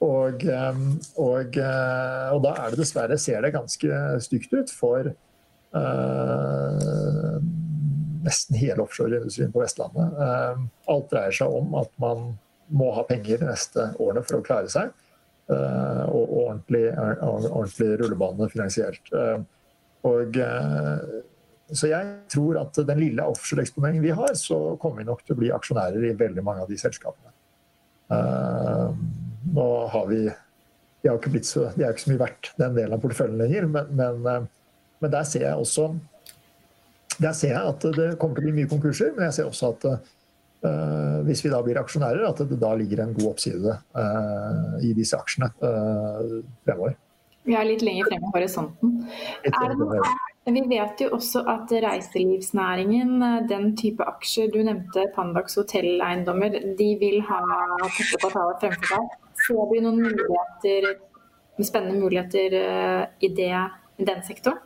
og, 0.09 0.45
og, 0.49 1.61
og, 1.61 2.41
da 2.49 2.53
er 2.55 2.73
det 2.73 2.81
dessverre 2.81 3.19
ser 3.21 3.45
det 3.45 3.53
ganske 3.55 4.03
stygt 4.25 4.55
ut 4.57 4.73
for 4.73 5.13
nesten 8.25 8.57
hele 8.57 8.83
offshoreindustrien 8.83 9.53
på 9.53 9.61
Vestlandet. 9.61 10.17
alt 10.89 11.11
dreier 11.13 11.35
seg 11.37 11.53
om 11.61 11.77
at 11.77 11.93
man 12.01 12.31
må 12.69 12.91
ha 12.97 13.05
penger 13.09 13.41
de 13.41 13.49
neste 13.49 13.91
årene 14.03 14.25
for 14.27 14.39
å 14.39 14.45
klare 14.47 14.73
seg. 14.73 14.93
Uh, 15.49 16.05
og 16.13 16.33
ordentlig, 16.43 16.85
ordentlig, 17.25 17.95
rullebane 18.03 18.51
finansielt. 18.53 19.13
Uh, 19.15 19.41
og, 20.09 20.37
så 21.69 21.89
jeg 21.91 22.11
tror 22.33 22.61
at 22.63 22.79
den 22.89 23.01
lille 23.01 23.25
offshore-eksponeringen 23.29 24.05
vi 24.05 24.13
har, 24.17 24.35
så 24.41 24.77
kommer 24.81 25.03
vi 25.03 25.09
nok 25.09 25.25
til 25.25 25.35
å 25.35 25.41
bli 25.41 25.51
aksjonærer 25.53 26.07
i 26.09 26.13
veldig 26.17 26.45
mange 26.45 26.63
av 26.65 26.71
de 26.71 26.79
selskapene. 26.81 27.33
nå 29.53 29.67
har 29.93 30.07
vi 30.09 30.21
de, 31.03 31.09
har 31.09 31.19
ikke 31.19 31.43
så, 31.47 31.67
er 31.77 31.93
ikke 31.93 32.05
så 32.05 32.13
mye 32.13 32.23
verdt, 32.23 32.53
den 32.59 32.77
delen 32.77 32.97
av 32.97 33.03
porteføljen 33.03 33.43
lenger. 33.43 33.67
Men, 33.71 33.91
men, 33.99 34.49
men, 34.99 35.13
der 35.13 35.27
ser 35.29 35.45
jeg 35.47 35.65
også 35.67 35.91
der 37.19 37.35
ser 37.35 37.55
jeg 37.55 37.73
at 37.73 37.85
det 37.97 38.13
kommer 38.21 38.39
til 38.39 38.45
å 38.45 38.47
bli 38.47 38.57
mye 38.61 38.71
konkurser, 38.71 39.11
men 39.17 39.27
jeg 39.27 39.41
ser 39.41 39.49
også 39.51 39.73
at 39.75 39.87
uh, 40.65 41.19
hvis 41.27 41.43
vi 41.45 41.53
da 41.53 41.61
blir 41.65 41.79
aksjonærer, 41.81 42.25
at 42.29 42.43
det 42.51 42.59
da 42.61 42.73
ligger 42.79 43.05
en 43.05 43.15
god 43.17 43.35
oppside 43.35 43.77
uh, 43.99 44.79
i 44.85 44.95
disse 44.97 45.19
aksjene 45.19 45.51
uh, 45.63 46.41
fremover. 46.67 46.97
Vi 47.49 47.57
er 47.57 47.65
litt 47.65 47.85
lenger 47.87 48.11
fremme 48.11 48.29
i 48.29 48.35
horisonten. 48.35 48.99
vi 50.49 50.63
vet 50.69 51.01
jo 51.01 51.09
også 51.17 51.45
at 51.49 51.73
reiselivsnæringen, 51.85 53.25
den 53.49 53.71
type 53.77 54.05
aksjer 54.05 54.51
du 54.53 54.61
nevnte, 54.65 55.07
Pandax 55.15 55.57
hotelleiendommer, 55.61 56.59
de 56.77 56.91
vil 57.01 57.23
ha 57.29 57.41
første 57.87 58.21
kvartaler 58.21 58.61
fremfor 58.61 58.93
seg. 58.93 59.19
Får 59.47 59.69
vi 59.73 59.83
noen 59.85 60.03
muligheter, 60.03 60.91
spennende 61.63 62.01
muligheter 62.03 62.57
i, 63.21 63.33
det, 63.33 63.53
i 63.97 64.09
den 64.09 64.25
sektoren? 64.27 64.61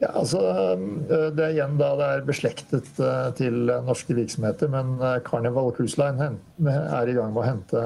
Ja, 0.00 0.08
altså, 0.16 0.38
eh, 0.40 1.26
det 1.36 1.44
er 1.44 1.50
igjen 1.52 1.74
da 1.80 1.90
det 1.98 2.06
er 2.08 2.22
beslektet 2.24 2.86
eh, 3.04 3.26
til 3.36 3.68
norske 3.84 4.14
virksomheter, 4.16 4.70
men 4.72 4.94
eh, 4.96 5.18
Carnival 5.26 5.74
Cruise 5.76 6.00
Line 6.00 6.30
er 6.70 7.10
i 7.10 7.16
gang 7.18 7.34
med 7.34 7.42
å 7.42 7.44
hente 7.44 7.82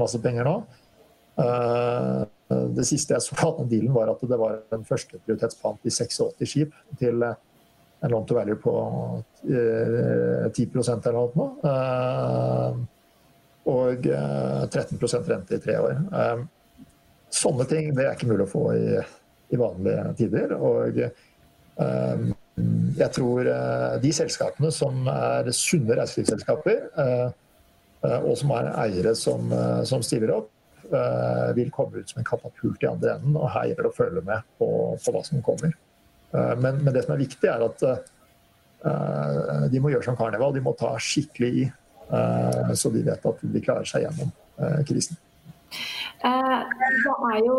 masse 0.00 0.18
penger 0.22 0.48
nå. 0.48 0.56
Det 1.38 2.84
siste 2.88 3.14
jeg 3.14 3.22
så 3.22 3.36
på 3.38 3.52
den 3.60 3.68
dealen, 3.70 3.92
var 3.94 4.10
at 4.10 4.24
det 4.26 4.38
var 4.40 4.56
en 4.74 4.82
førsteprioritetspant 4.88 5.86
i 5.86 5.92
86 5.94 6.48
skip 6.50 6.74
til 6.98 7.22
en 7.22 8.10
loan 8.10 8.26
to 8.26 8.34
value 8.34 8.58
på 8.58 8.72
10% 9.46 11.06
eller 11.06 11.36
noe. 11.38 11.46
Og 13.70 14.08
13 14.08 14.98
rente 15.30 15.54
i 15.54 15.62
tre 15.62 15.78
år. 15.84 16.02
Sånne 17.30 17.68
ting 17.70 17.92
det 17.94 18.08
er 18.08 18.18
ikke 18.18 18.32
mulig 18.32 18.48
å 18.48 18.52
få 18.56 18.64
i, 18.74 18.98
i 19.48 19.58
vanlige 19.60 20.04
tider. 20.18 20.54
og 20.56 21.02
Ehm, 21.78 22.30
jeg 22.98 23.10
tror 23.14 23.46
eh, 23.46 23.96
de 24.02 24.10
selskapene 24.14 24.70
som 24.74 25.06
er 25.12 25.50
sunne 25.54 25.98
reiselivsselskaper, 26.00 26.78
eh, 27.04 27.26
eh, 28.08 28.18
og 28.18 28.34
som 28.40 28.54
har 28.56 28.72
eiere 28.84 29.14
som, 29.18 29.52
som 29.86 30.04
stiller 30.04 30.34
opp, 30.40 30.54
vil 31.52 31.68
komme 31.74 32.00
ut 32.00 32.08
som 32.08 32.22
en 32.22 32.24
katapult 32.24 32.80
i 32.80 32.86
andre 32.88 33.18
enden. 33.18 33.34
Og 33.36 33.50
her 33.52 33.66
gjelder 33.68 33.84
det 33.84 33.90
å 33.90 33.96
følge 33.96 34.22
med 34.24 34.46
på, 34.56 34.68
på 35.04 35.12
hva 35.12 35.20
som 35.26 35.42
kommer. 35.44 35.74
Men, 36.32 36.78
men, 36.78 36.88
det 36.94 37.02
som 37.04 37.12
er 37.12 37.20
viktig, 37.20 37.48
er 37.50 37.64
at 37.66 37.82
de 39.68 39.82
må 39.82 39.90
gjøre 39.92 40.06
som 40.06 40.16
Karneval. 40.16 40.54
De 40.56 40.62
må 40.64 40.72
ta 40.78 40.94
skikkelig 41.02 41.50
i, 41.60 41.66
så 42.72 42.94
de 42.94 43.04
vet 43.04 43.28
at 43.28 43.44
de 43.52 43.64
klarer 43.66 43.90
seg 43.90 44.06
gjennom 44.06 44.32
krisen. 44.88 45.20
Eh, 46.18 46.60
det 47.04 47.12
er 47.30 47.44
jo, 47.46 47.56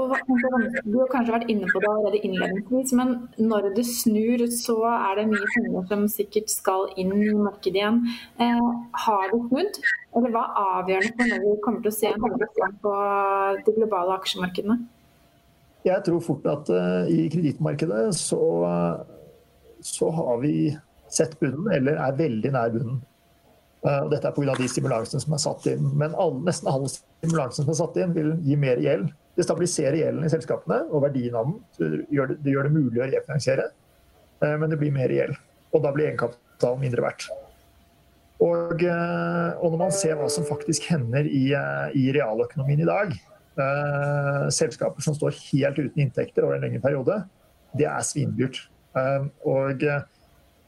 Du 0.84 0.98
har 1.00 1.12
kanskje 1.14 1.32
vært 1.32 1.52
inne 1.52 1.68
på 1.72 1.80
det 1.80 1.88
allerede 1.88 2.20
innledningsvis, 2.28 2.92
men 3.00 3.14
når 3.40 3.70
det 3.78 3.86
snur, 3.88 4.44
så 4.52 4.76
er 4.90 5.22
det 5.22 5.30
mye 5.32 5.48
penger 5.54 5.86
som 5.88 6.04
sikkert 6.12 6.52
skal 6.52 6.90
inn 7.00 7.14
i 7.16 7.30
markedet 7.40 7.80
igjen. 7.80 8.02
Eh, 8.44 8.60
har 9.06 9.32
det 9.32 9.40
snudd? 9.48 9.80
Eller 10.20 10.36
hva 10.36 10.44
er 10.44 10.60
avgjørende 10.66 11.16
for 11.16 11.32
når 11.32 11.46
vi 11.46 11.56
kommer 11.64 11.86
til 11.86 11.94
å 11.94 11.98
se 12.00 12.12
en 12.12 12.26
handelsgang 12.26 12.76
på 12.84 12.96
de 13.64 13.76
globale 13.78 14.20
aksjemarkedene? 14.20 14.80
Jeg 15.88 16.04
tror 16.04 16.20
fort 16.20 16.48
at 16.52 16.70
uh, 16.76 17.08
i 17.08 17.30
kredittmarkedet 17.32 18.10
så, 18.18 18.44
så 19.80 20.10
har 20.12 20.42
vi 20.44 20.56
sett 21.08 21.38
bunnen, 21.40 21.70
eller 21.72 21.96
er 21.96 22.18
veldig 22.20 22.52
nær 22.52 22.74
bunnen. 22.74 23.00
Uh, 23.80 24.10
dette 24.12 24.28
er 24.28 24.36
pga. 24.36 24.58
de 24.60 24.68
stimulansene 24.68 25.24
som 25.24 25.34
er 25.38 25.42
satt 25.44 25.68
inn. 25.72 25.86
Men 26.00 26.16
alle, 26.20 26.42
nesten 26.48 26.68
alle 26.68 26.90
stimulansene 26.92 27.64
som 27.64 27.74
er 27.74 27.80
satt 27.80 28.00
inn, 28.02 28.16
vil 28.18 28.34
gi 28.44 28.58
mer 28.60 28.82
gjeld. 28.84 29.12
Det 29.40 29.46
stabiliserer 29.48 29.96
gjelden 30.02 30.26
i 30.28 30.32
selskapene 30.32 30.82
og 30.90 31.06
verdien 31.06 31.38
av 31.40 31.48
den. 31.48 31.60
Det 31.80 31.92
gjør 32.12 32.34
det, 32.34 32.42
det 32.44 32.56
gjør 32.56 32.68
det 32.68 32.74
mulig 32.76 33.00
å 33.00 33.08
refinansiere, 33.08 33.70
eh, 34.44 34.56
men 34.60 34.68
det 34.74 34.80
blir 34.82 34.92
mer 34.92 35.14
gjeld. 35.16 35.38
Og 35.72 35.86
da 35.86 35.94
blir 35.96 36.10
egenkapitalen 36.10 36.82
mindre 36.84 37.06
verdt. 37.06 37.30
Og, 38.40 38.84
eh, 38.84 39.50
og, 39.60 39.66
når 39.72 39.80
man 39.80 39.96
ser 39.96 40.16
hva 40.20 40.30
som 40.32 40.48
faktisk 40.48 40.88
hender 40.92 41.28
i, 41.28 41.50
eh, 41.56 41.96
i 41.96 42.06
realøkonomien 42.16 42.84
i 42.84 42.88
dag, 42.88 43.12
eh, 43.12 44.46
selskaper 44.56 45.04
som 45.04 45.16
står 45.16 45.36
helt 45.52 45.80
uten 45.80 46.04
inntekter 46.06 46.44
over 46.44 46.56
en 46.56 46.64
lengre 46.64 46.82
periode, 46.84 47.24
det 47.76 47.88
er 47.88 48.04
svindyrt. 48.08 48.62
Eh, 48.96 49.28
og, 49.46 49.84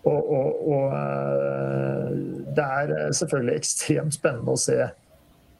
og, 0.10 0.70
og, 0.72 0.94
det 2.56 2.64
er 2.66 3.12
selvfølgelig 3.16 3.56
ekstremt 3.62 4.16
spennende 4.16 4.56
å 4.56 4.60
se 4.60 4.80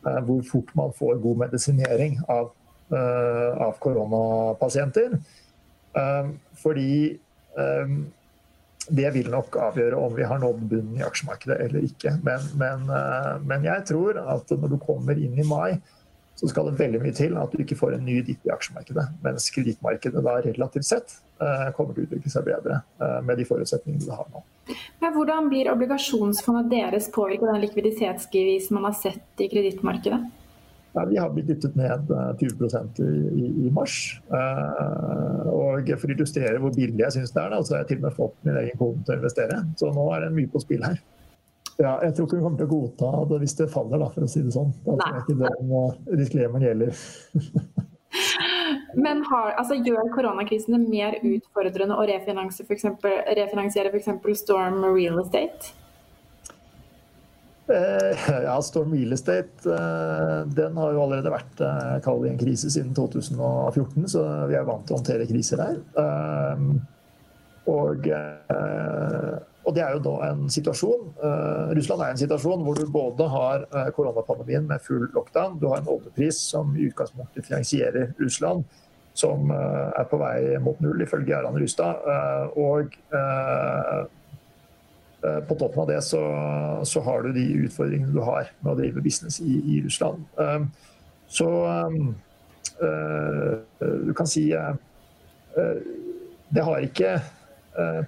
Eh, 0.08 0.22
hvor 0.26 0.42
fort 0.52 0.72
man 0.78 0.94
får 0.98 1.20
god 1.22 1.38
medisinering 1.44 2.18
av, 2.28 2.50
eh, 2.90 3.62
av 3.62 3.76
koronapasienter. 3.80 5.20
Eh, 5.94 6.32
fordi 6.64 7.20
det 8.92 9.10
vil 9.14 9.28
nok 9.30 9.56
avgjøre 9.60 9.98
om 10.00 10.14
vi 10.16 10.24
har 10.24 10.40
nådd 10.40 10.62
bunnen 10.72 10.98
i 10.98 11.04
aksjemarkedet 11.04 11.58
eller 11.66 11.84
ikke. 11.84 12.14
Men, 12.24 12.46
men, 12.58 12.86
men, 13.46 13.66
jeg 13.68 13.84
tror 13.86 14.18
at 14.24 14.50
når 14.56 14.72
du 14.72 14.78
kommer 14.82 15.20
inn 15.20 15.36
i 15.38 15.46
mai, 15.46 15.76
så 16.42 16.50
skal 16.50 16.68
det 16.68 16.80
veldig 16.80 17.04
mye 17.04 17.14
til 17.14 17.36
at 17.38 17.54
du 17.54 17.62
ikke 17.62 17.78
får 17.78 18.00
en 18.00 18.08
ny 18.08 18.18
dipp 18.26 18.48
i 18.48 18.52
aksjemarkedet. 18.54 19.04
Mens 19.22 19.46
kredittmarkedet 19.54 20.24
da 20.26 20.40
relativt 20.42 20.88
sett 20.88 21.14
kommer 21.78 21.94
til 21.94 22.04
å 22.04 22.08
utvikle 22.08 22.32
seg 22.34 22.48
bedre 22.48 22.80
med 23.26 23.38
de 23.38 23.46
forutsetningene 23.46 24.08
du 24.08 24.10
har 24.14 24.26
nå. 24.34 24.42
Men 25.02 25.14
hvordan 25.14 25.50
blir 25.52 25.70
obligasjonsfondet 25.70 26.70
deres 26.74 27.10
påvirket 27.14 27.46
av 27.46 27.56
den 27.56 27.66
likviditetsgevis 27.68 28.72
man 28.74 28.90
har 28.90 28.98
sett 28.98 29.46
i 29.46 29.50
kredittmarkedet? 29.54 30.22
Ja, 30.94 31.06
vi 31.06 31.18
har 31.18 31.30
blitt 31.32 31.48
dyttet 31.48 31.76
ned 31.80 32.10
20 32.40 32.66
i, 33.00 33.06
i, 33.06 33.46
i, 33.68 33.70
mars. 33.72 33.96
Uh, 34.28 35.48
og 35.48 35.92
For 35.96 36.10
å 36.10 36.16
illustrere 36.18 36.60
hvor 36.60 36.74
billig 36.76 37.00
jeg 37.06 37.16
syns 37.16 37.32
det 37.32 37.46
er, 37.46 37.54
da, 37.54 37.62
så 37.64 37.78
har 37.78 37.86
jeg 37.86 37.94
til 37.94 38.02
og 38.02 38.08
med 38.10 38.18
fått 38.18 38.36
min 38.44 38.60
egen 38.60 38.80
kone 38.82 39.06
til 39.06 39.16
å 39.16 39.20
investere. 39.22 39.62
Så 39.80 39.94
nå 39.96 40.10
er 40.12 40.26
det 40.26 40.34
mye 40.36 40.52
på 40.52 40.64
spill 40.64 40.84
her. 40.84 41.00
Ja, 41.82 41.96
jeg 42.06 42.14
tror 42.14 42.28
ikke 42.28 42.38
vi 42.38 42.44
kommer 42.46 42.60
til 42.60 42.68
å 42.68 42.74
godta 42.76 43.12
det 43.32 43.40
hvis 43.42 43.56
det 43.58 43.70
faller, 43.74 44.02
da, 44.04 44.10
for 44.14 44.26
å 44.26 44.30
si 44.30 44.44
det 44.46 44.54
sånn. 44.54 44.74
Da 44.86 44.98
tror 45.00 45.16
jeg 45.16 45.24
ikke 45.26 45.40
den 45.42 46.20
disclaimen 46.22 46.66
gjelder. 46.68 47.06
Men 48.96 49.22
har, 49.26 49.54
altså, 49.56 49.78
gjør 49.80 50.10
koronakrisen 50.14 50.76
det 50.76 50.82
mer 50.84 51.18
utfordrende 51.24 51.98
å 51.98 52.08
refinansiere 52.08 52.68
f.eks. 52.68 52.90
refinansiere 53.40 53.92
f.eks. 53.94 54.12
Storm 54.42 54.84
Real 54.92 55.22
Estate? 55.24 55.72
Eh, 57.72 58.30
ja, 58.44 58.56
Storm 58.62 58.94
Real 58.94 59.16
Estate 59.16 59.72
eh, 59.72 60.40
den 60.58 60.78
har 60.78 60.96
jo 60.96 61.04
allerede 61.06 61.32
vært 61.32 61.62
eh, 61.64 62.10
i 62.26 62.32
en 62.32 62.42
krise 62.42 62.72
siden 62.74 62.94
2014, 62.98 64.10
så 64.12 64.26
vi 64.52 64.58
er 64.60 64.68
vant 64.68 64.84
til 64.88 64.98
å 64.98 65.00
håndtere 65.00 65.30
kriser 65.30 65.62
der. 65.62 65.80
Eh, 66.04 66.66
og, 67.72 68.12
eh, 68.12 69.40
og, 69.62 69.74
det 69.76 69.84
er 69.86 69.96
jo 69.96 70.04
da 70.06 70.14
en 70.32 70.46
situasjon 70.52 71.10
eh, 71.24 71.74
Russland 71.78 72.04
er 72.06 72.14
en 72.14 72.22
situasjon 72.22 72.64
hvor 72.66 72.80
du 72.80 72.86
både 72.92 73.28
har 73.30 73.66
koronapandemien 73.96 74.66
med 74.70 74.84
full 74.86 75.08
lockdown, 75.14 75.60
du 75.62 75.68
har 75.72 75.82
en 75.82 75.92
oljepris 75.96 76.40
som 76.54 76.74
i 76.78 76.88
utgangspunktet 76.90 77.46
finansierer 77.48 78.16
Russland 78.20 78.66
som 79.14 79.52
eh, 79.52 80.00
er 80.00 80.08
på 80.10 80.20
vei 80.22 80.58
mot 80.64 80.80
null, 80.84 81.02
ifølge 81.04 81.36
Aran 81.38 81.60
Rustad. 81.60 82.04
Eh, 82.14 82.46
og 82.62 82.96
eh, 83.18 84.02
på 85.22 85.58
toppen 85.60 85.84
av 85.84 85.90
det 85.92 86.00
så, 86.02 86.22
så, 86.88 87.04
har 87.06 87.22
du 87.22 87.36
de 87.36 87.44
utfordringene 87.68 88.14
du 88.16 88.24
har 88.26 88.48
med 88.64 88.72
å 88.72 88.78
drive 88.80 89.04
business 89.06 89.38
i, 89.44 89.60
i 89.76 89.76
Russland. 89.86 90.24
Så 91.30 91.46
du 93.78 94.10
kan 94.18 94.26
si 94.26 94.48
Det 96.50 96.64
har 96.66 96.88
ikke 96.88 97.12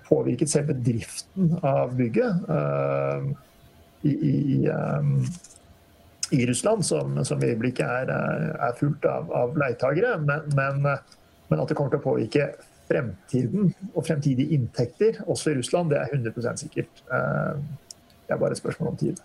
påvirket 0.08 0.52
selve 0.52 0.74
driften 0.76 1.54
av 1.64 1.94
bygget. 1.96 2.50
i, 4.04 4.12
i 4.12 4.70
i 6.34 6.46
Russland, 6.46 6.86
som, 6.86 7.26
som 7.26 7.44
i 7.44 7.52
øyeblikket 7.52 7.86
er, 7.86 8.10
er 8.68 8.78
fullt 8.80 9.06
av, 9.06 9.30
av 9.32 9.58
leietagere. 9.60 10.16
Men, 10.24 10.48
men, 10.58 10.82
men, 10.82 11.60
at 11.60 11.70
det 11.70 11.78
kommer 11.78 11.94
til 11.94 12.02
å 12.02 12.06
påvirke 12.08 12.48
fremtiden 12.90 13.70
og 13.94 14.06
fremtidige 14.08 14.56
inntekter, 14.58 15.22
også 15.28 15.54
i 15.54 15.60
Russland, 15.60 15.94
det 15.94 16.02
er 16.02 16.16
100 16.16 16.58
sikkert. 16.64 17.04
Eh, 17.06 17.62
det 18.26 18.36
er 18.36 18.42
bare 18.42 18.58
et 18.58 18.62
spørsmål 18.62 18.94
om 18.94 19.00
tid. 19.00 19.22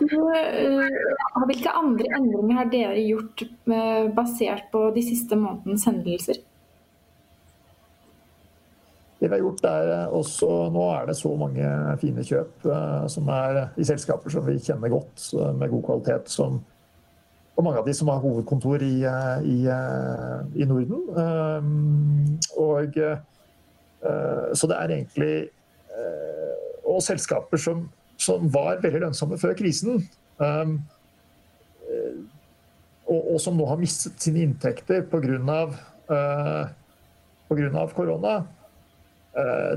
Eh, 0.00 0.98
hvilke 1.46 1.72
andre 1.76 2.12
endringer 2.18 2.58
har 2.58 2.70
dere 2.72 3.00
gjort 3.04 3.44
eh, 3.46 4.10
basert 4.16 4.68
på 4.72 4.88
de 4.96 5.04
siste 5.06 5.38
månedens 5.38 5.86
hendelser? 5.88 6.42
Det 9.20 9.28
vi 9.28 9.34
har 9.34 9.42
gjort 9.42 9.64
er 9.68 9.90
eh, 9.92 10.12
også, 10.16 10.48
Nå 10.72 10.86
er 10.94 11.08
det 11.10 11.16
så 11.18 11.30
mange 11.36 11.70
fine 12.00 12.22
kjøp 12.24 12.64
uh, 12.64 13.04
som 13.12 13.28
er 13.28 13.66
i 13.76 13.84
selskaper 13.84 14.32
som 14.32 14.46
vi 14.46 14.56
kjenner 14.56 14.92
godt, 14.92 15.26
med 15.58 15.72
god 15.74 15.82
kvalitet. 15.88 16.30
Som, 16.32 16.56
og 17.52 17.66
mange 17.66 17.82
av 17.82 17.88
de 17.88 17.94
som 17.96 18.08
har 18.08 18.22
hovedkontor 18.22 18.80
i, 18.86 18.94
uh, 19.04 19.44
i, 19.44 19.58
i 20.56 20.68
Norden. 20.68 21.04
og 22.56 22.96
Så 24.56 24.66
det 24.66 24.76
er 24.76 24.88
egentlig 24.94 25.34
Og 26.88 27.02
selskaper 27.04 27.60
som, 27.60 27.90
som, 28.16 28.48
var 28.52 28.80
veldig 28.80 29.00
lønnsomme 29.04 29.36
før 29.38 29.52
krisen. 29.54 30.00
og, 33.06 33.20
og, 33.20 33.40
som 33.40 33.56
nå 33.56 33.66
har 33.68 33.76
mistet 33.76 34.16
sine 34.22 34.40
inntekter 34.46 35.04
pga. 35.12 35.60
Korona, 37.50 38.34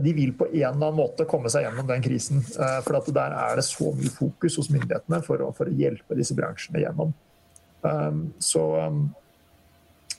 de 0.04 0.14
vil 0.16 0.32
på 0.38 0.48
en 0.50 0.56
eller 0.56 0.74
annen 0.76 0.98
måte 0.98 1.28
komme 1.30 1.52
seg 1.52 1.66
gjennom 1.66 1.88
den 1.90 2.04
krisen. 2.06 2.42
For 2.46 2.96
for 2.98 3.16
der 3.16 3.36
er 3.38 3.60
det 3.60 3.66
så 3.68 3.92
mye 3.96 4.12
fokus 4.14 4.58
hos 4.60 4.72
myndighetene 4.74 5.22
for 5.26 5.44
å, 5.44 5.52
for 5.56 5.70
å 5.70 5.78
hjelpe 5.78 6.18
disse 6.20 6.36
bransjene 6.38 6.84
gjennom. 6.84 7.14
Um, 7.84 8.34
så, 8.40 8.64
um, 8.88 9.16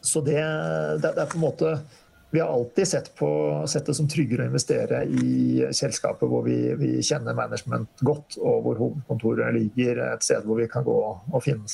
så 0.00 0.20
det, 0.20 0.40
det, 1.00 1.14
er 1.16 1.30
på 1.30 1.38
en 1.38 1.46
måte 1.46 1.70
vi 2.35 2.40
har 2.42 2.50
alltid 2.52 2.88
sett, 2.88 3.12
på, 3.16 3.28
sett, 3.70 3.87
det 3.87 3.94
som 3.94 4.09
tryggere 4.11 4.44
å 4.44 4.50
investere 4.50 5.04
i 5.07 5.64
selskaper 5.70 6.28
hvor 6.28 6.42
vi, 6.44 6.59
vi, 6.76 6.96
kjenner 7.07 7.37
management 7.38 8.02
godt, 8.02 8.37
og 8.42 8.64
hvor 8.64 8.80
hovedkontoret 8.80 9.54
ligger 9.54 10.02
et 10.09 10.26
sted 10.26 10.42
hvor 10.42 10.59
vi 10.59 10.66
kan 10.70 10.85
gå 10.85 10.96
og 10.98 11.44
finne, 11.44 11.70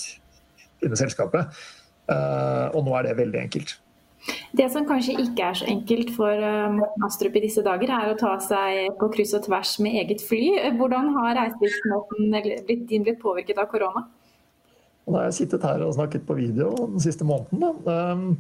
finne 0.83 0.98
selskapet. 1.00 1.62
Uh, 2.11 2.68
og 2.76 2.85
nå 2.85 2.92
er 2.98 3.09
det 3.09 3.16
veldig 3.22 3.40
enkelt. 3.40 3.78
Det 4.56 4.66
som 4.72 4.85
kanskje 4.88 5.16
ikke 5.22 5.46
er 5.46 5.59
så 5.61 5.66
enkelt 5.70 6.12
for 6.16 6.30
eh, 6.30 6.70
Morten 6.74 7.06
Astrup 7.06 7.37
i 7.38 7.44
disse 7.46 7.64
dager, 7.64 7.92
er 7.96 8.12
å 8.12 8.18
ta 8.20 8.35
seg 8.44 8.96
på 9.00 9.09
kryss 9.14 9.35
og 9.38 9.46
tvers 9.46 9.76
med 9.85 9.96
eget 10.02 10.24
fly. 10.26 10.42
Hvordan 10.78 11.12
har 11.16 11.37
reisevirksomheten 11.38 12.88
din 12.90 13.06
blitt 13.06 13.22
påvirket 13.22 13.61
av 13.62 13.70
korona? 13.72 14.04
Nå 15.06 15.16
har 15.16 15.30
jeg 15.30 15.38
sittet 15.40 15.64
her 15.66 15.83
og 15.87 15.94
snakket 15.96 16.26
på 16.28 16.37
video 16.38 16.72
den 16.83 17.02
siste 17.02 17.26
måneden. 17.26 17.80
Um, 17.87 18.35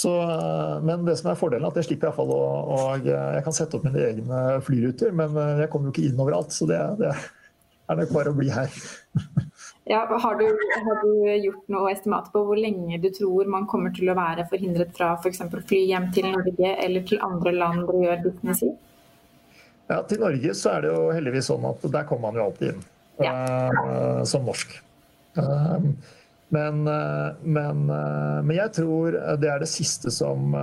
så, 0.00 0.14
eh, 0.22 0.82
men 0.86 1.04
det 1.04 1.16
som 1.20 1.30
er 1.30 1.38
fordelen 1.38 1.66
er 1.66 1.72
at 1.72 1.80
jeg 1.80 1.90
slipper 1.90 2.08
iallfall 2.08 2.32
å 2.32 2.42
og 2.74 3.06
Jeg 3.10 3.44
kan 3.44 3.56
sette 3.56 3.76
opp 3.76 3.86
mine 3.86 4.02
egne 4.06 4.42
flyruter, 4.64 5.12
men 5.16 5.36
eh, 5.36 5.64
jeg 5.64 5.72
kommer 5.72 5.90
jo 5.90 5.94
ikke 5.94 6.08
inn 6.08 6.22
overalt. 6.22 6.54
Så 6.56 6.68
det, 6.70 6.80
det 7.00 7.12
er 7.12 8.00
nok 8.00 8.14
bare 8.14 8.32
å 8.32 8.38
bli 8.38 8.50
her. 8.54 8.82
Ja, 9.90 10.06
har, 10.22 10.34
du, 10.34 10.44
har, 10.84 11.02
du, 11.02 11.36
gjort 11.42 11.70
noe 11.74 11.90
estimat 11.90 12.28
på 12.30 12.44
hvor 12.46 12.58
lenge 12.58 13.00
du 13.02 13.08
tror 13.10 13.48
man 13.50 13.64
kommer 13.66 13.90
til 13.90 14.06
å 14.12 14.14
være 14.14 14.44
forhindret 14.46 14.92
fra 14.94 15.16
f.eks. 15.16 15.40
For 15.50 15.64
fly 15.66 15.80
hjem 15.88 16.04
til 16.14 16.28
Norge 16.30 16.68
eller 16.84 17.06
til 17.08 17.18
andre 17.26 17.52
land 17.56 17.88
dere 17.88 18.02
gjør 18.04 18.20
business 18.28 18.60
i? 18.62 18.68
Ja, 19.90 19.96
Til 20.06 20.20
Norge 20.22 20.52
så 20.54 20.76
er 20.76 20.84
det 20.84 20.92
jo 20.92 21.00
heldigvis 21.10 21.48
sånn 21.50 21.66
at 21.66 21.82
der 21.90 22.06
kommer 22.06 22.28
man 22.28 22.38
jo 22.38 22.44
alltid 22.44 22.68
inn 22.70 22.84
ja. 23.18 23.32
uh, 23.34 24.20
som 24.30 24.46
norsk. 24.46 24.76
Uh, 25.34 25.88
men, 26.54 26.84
uh, 26.86 27.40
men, 27.42 27.80
men, 27.90 28.52
jeg 28.54 28.70
tror 28.76 29.16
det 29.42 29.50
er 29.50 29.64
det 29.64 29.70
siste 29.72 30.12
som, 30.14 30.54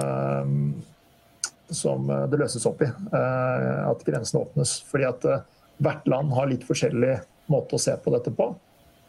som 1.67 2.07
det 2.31 2.39
løses 2.39 2.63
opp 2.71 2.85
i. 2.87 2.87
At 3.11 4.07
grensene 4.07 4.45
åpnes. 4.45 4.77
Fordi 4.87 5.09
at 5.11 5.27
hvert 5.83 6.07
land 6.07 6.31
har 6.39 6.47
litt 6.47 6.63
forskjellig 6.67 7.17
måte 7.51 7.75
å 7.75 7.83
se 7.89 7.95
på 7.99 8.15
dette 8.15 8.31
på. 8.39 8.47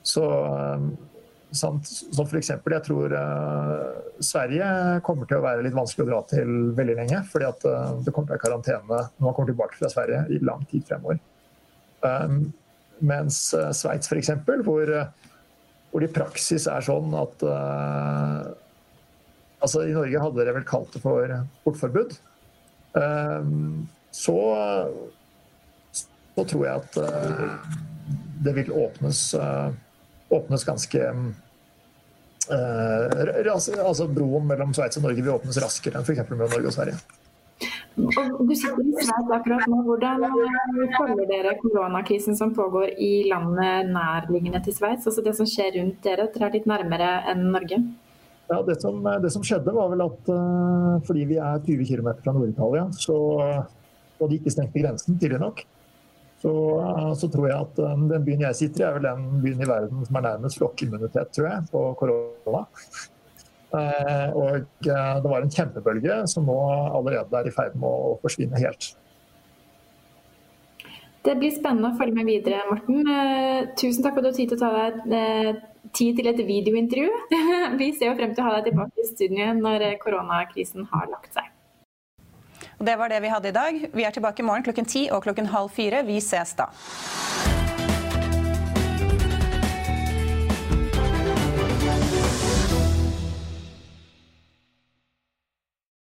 Så, 0.09 0.25
som 1.53 1.81
f.eks. 1.83 2.51
jeg 2.55 2.85
tror 2.87 3.14
Sverige 4.25 4.68
kommer 5.05 5.29
til 5.29 5.40
å 5.40 5.44
være 5.44 5.66
litt 5.66 5.77
vanskelig 5.77 6.07
å 6.07 6.11
dra 6.11 6.21
til 6.31 6.53
veldig 6.79 6.97
lenge. 7.03 7.21
Fordi 7.29 7.49
at 7.49 7.66
det 7.66 8.14
kommer 8.14 8.31
til 8.31 8.33
å 8.33 8.37
være 8.37 8.44
karantene 8.47 9.03
når 9.18 9.27
man 9.27 9.37
kommer 9.37 9.53
tilbake 9.53 9.77
fra 9.81 9.92
Sverige 9.92 10.23
i 10.33 10.40
lang 10.44 10.64
tid 10.71 10.87
fremover. 10.88 11.21
Mens 12.99 13.42
Sveits 13.77 14.09
f.eks., 14.09 14.33
hvor 14.64 14.94
hvor 15.90 16.05
det 16.05 16.11
i 16.11 16.14
praksis 16.14 16.68
er 16.71 16.85
sånn 16.85 17.14
at 17.16 17.44
uh, 17.47 18.49
altså 19.64 19.85
I 19.88 19.94
Norge 19.97 20.23
hadde 20.25 20.40
dere 20.40 20.57
vel 20.59 20.66
kalt 20.68 20.92
det 20.94 21.03
for 21.03 21.33
portforbud. 21.64 22.16
Um, 22.99 23.87
så, 24.12 24.37
så, 25.92 26.44
tror 26.44 26.64
jeg 26.66 26.83
at 26.83 26.99
uh, 27.01 27.77
det 28.44 28.55
vil 28.61 28.73
åpnes, 28.85 29.23
uh, 29.38 29.71
åpnes 30.34 30.64
ganske 30.68 31.12
altså 32.48 34.06
Broen 34.08 34.46
mellom 34.48 34.70
Sveits 34.76 34.96
og 35.00 35.04
Norge 35.04 35.20
vil 35.20 35.34
åpnes 35.34 35.58
raskere 35.60 35.98
enn 35.98 36.06
f.eks. 36.06 36.22
mellom 36.30 36.48
Norge 36.54 36.70
og 36.70 36.76
Sverige. 36.76 36.96
Du 37.98 38.52
sitter 38.54 38.82
i 38.84 38.92
Sveits 38.94 39.32
akkurat 39.34 39.64
nå. 39.68 39.80
Hvordan 39.84 40.24
følger 40.94 41.24
dere 41.28 41.56
koronakrisen 41.60 42.38
som 42.38 42.54
pågår 42.56 42.94
i 42.94 43.28
landet 43.28 43.90
nærliggende 43.92 44.62
til 44.64 44.76
Sveits? 44.76 45.08
Altså 45.10 45.24
det 45.26 45.34
som 45.36 45.48
skjer 45.48 45.74
rundt 45.80 45.98
dere, 46.06 46.28
dere 46.34 46.48
er 46.48 46.54
litt 46.56 46.68
nærmere 46.70 47.10
enn 47.32 47.48
Norge? 47.52 47.82
Ja, 48.48 48.62
det 48.64 48.78
som, 48.80 49.02
det 49.20 49.32
som 49.34 49.42
skjedde 49.44 49.74
var 49.76 49.90
vel 49.92 50.06
at 50.06 50.30
fordi 51.04 51.26
vi 51.28 51.36
er 51.42 51.58
20 51.66 51.90
km 51.90 52.14
fra 52.22 52.32
Nord-Italia, 52.32 52.86
så 52.96 53.18
var 54.18 54.30
de 54.30 54.38
ikke 54.38 54.54
stengte 54.54 54.80
grensen 54.80 55.18
tidlig 55.20 55.42
nok, 55.42 55.60
så, 56.42 56.55
uh, 56.79 57.12
så, 57.18 57.29
tror 57.33 57.48
jeg 57.48 57.59
at 57.59 57.81
uh, 57.83 57.94
den 58.12 58.27
byen 58.27 58.44
jeg 58.46 58.59
sitter 58.62 58.85
i, 58.85 58.88
er 58.88 58.98
vel 58.98 59.07
den 59.09 59.29
byen 59.44 59.62
i 59.64 59.70
verden 59.70 60.03
som 60.07 60.18
er 60.20 60.27
nærmest 60.29 60.61
flokkimmunitet, 60.61 61.33
tror 61.35 61.48
jeg, 61.51 61.70
på 61.72 61.87
korona. 61.98 62.66
Eh, 63.68 64.29
og 64.33 64.55
eh, 64.57 65.16
det 65.20 65.29
var 65.29 65.44
en 65.44 65.53
kjempebølge 65.53 66.22
som 66.33 66.46
nå 66.48 66.57
allerede 66.96 67.37
er 67.37 67.51
i 67.51 67.53
ferd 67.53 67.77
med 67.77 67.88
å 67.88 68.14
forsvinne 68.22 68.61
helt. 68.62 68.94
Det 71.27 71.35
blir 71.37 71.53
spennende 71.53 71.90
å 71.90 71.98
følge 71.98 72.16
med 72.16 72.31
videre, 72.31 72.62
Morten. 72.70 73.03
Eh, 73.12 73.66
tusen 73.77 74.05
takk 74.05 74.16
for 74.16 74.22
at 74.22 74.29
du 74.29 74.31
har 74.31 74.38
tid 74.38 74.55
til 74.55 74.57
å 74.57 74.62
ta 74.62 74.88
deg 75.12 75.66
tid 75.96 76.16
til 76.16 76.31
et 76.31 76.40
videointervju. 76.48 77.12
Vi 77.81 77.92
ser 77.96 78.11
jo 78.11 78.16
frem 78.16 78.33
til 78.33 78.44
å 78.44 78.48
ha 78.48 78.57
deg 78.57 78.70
tilbake 78.70 79.05
i 79.05 79.09
studiet 79.09 79.61
når 79.61 79.87
koronakrisen 80.01 80.88
har 80.88 81.09
lagt 81.12 81.37
seg. 81.37 81.53
Det 82.78 82.94
var 82.96 83.10
det 83.10 83.20
vi 83.20 83.28
hadde 83.28 83.48
i 83.50 83.54
dag. 83.54 83.78
Vi 83.92 84.04
er 84.06 84.14
tilbake 84.14 84.42
i 84.42 84.46
morgen 84.46 84.62
klokken 84.62 84.86
ti 84.86 85.08
og 85.10 85.24
klokken 85.26 85.50
halv 85.50 85.72
fire. 85.74 86.04
Vi 86.06 86.20
ses 86.22 86.54
da. 86.58 86.70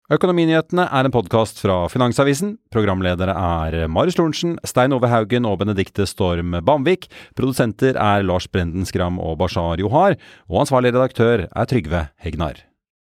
Økonominyhetene 0.09 0.87
er 0.89 1.05
en 1.05 1.13
podkast 1.13 1.59
fra 1.61 1.83
Finansavisen. 1.93 2.55
Programledere 2.73 3.33
er 3.33 3.83
Marius 3.93 4.17
Lorentzen, 4.17 4.55
Stein 4.65 4.93
Ove 4.97 5.09
Haugen 5.09 5.45
og 5.45 5.59
Benedikte 5.61 6.07
Storm 6.09 6.57
Bamvik. 6.65 7.05
Produsenter 7.37 7.97
er 7.97 8.25
Lars 8.25 8.49
Brenden 8.49 8.89
Skram 8.89 9.21
og 9.21 9.37
Bashar 9.41 9.77
Johar. 9.81 10.17
Og 10.49 10.65
ansvarlig 10.65 10.95
redaktør 10.97 11.45
er 11.45 11.69
Trygve 11.69 12.07
Hegnar. 12.25 12.68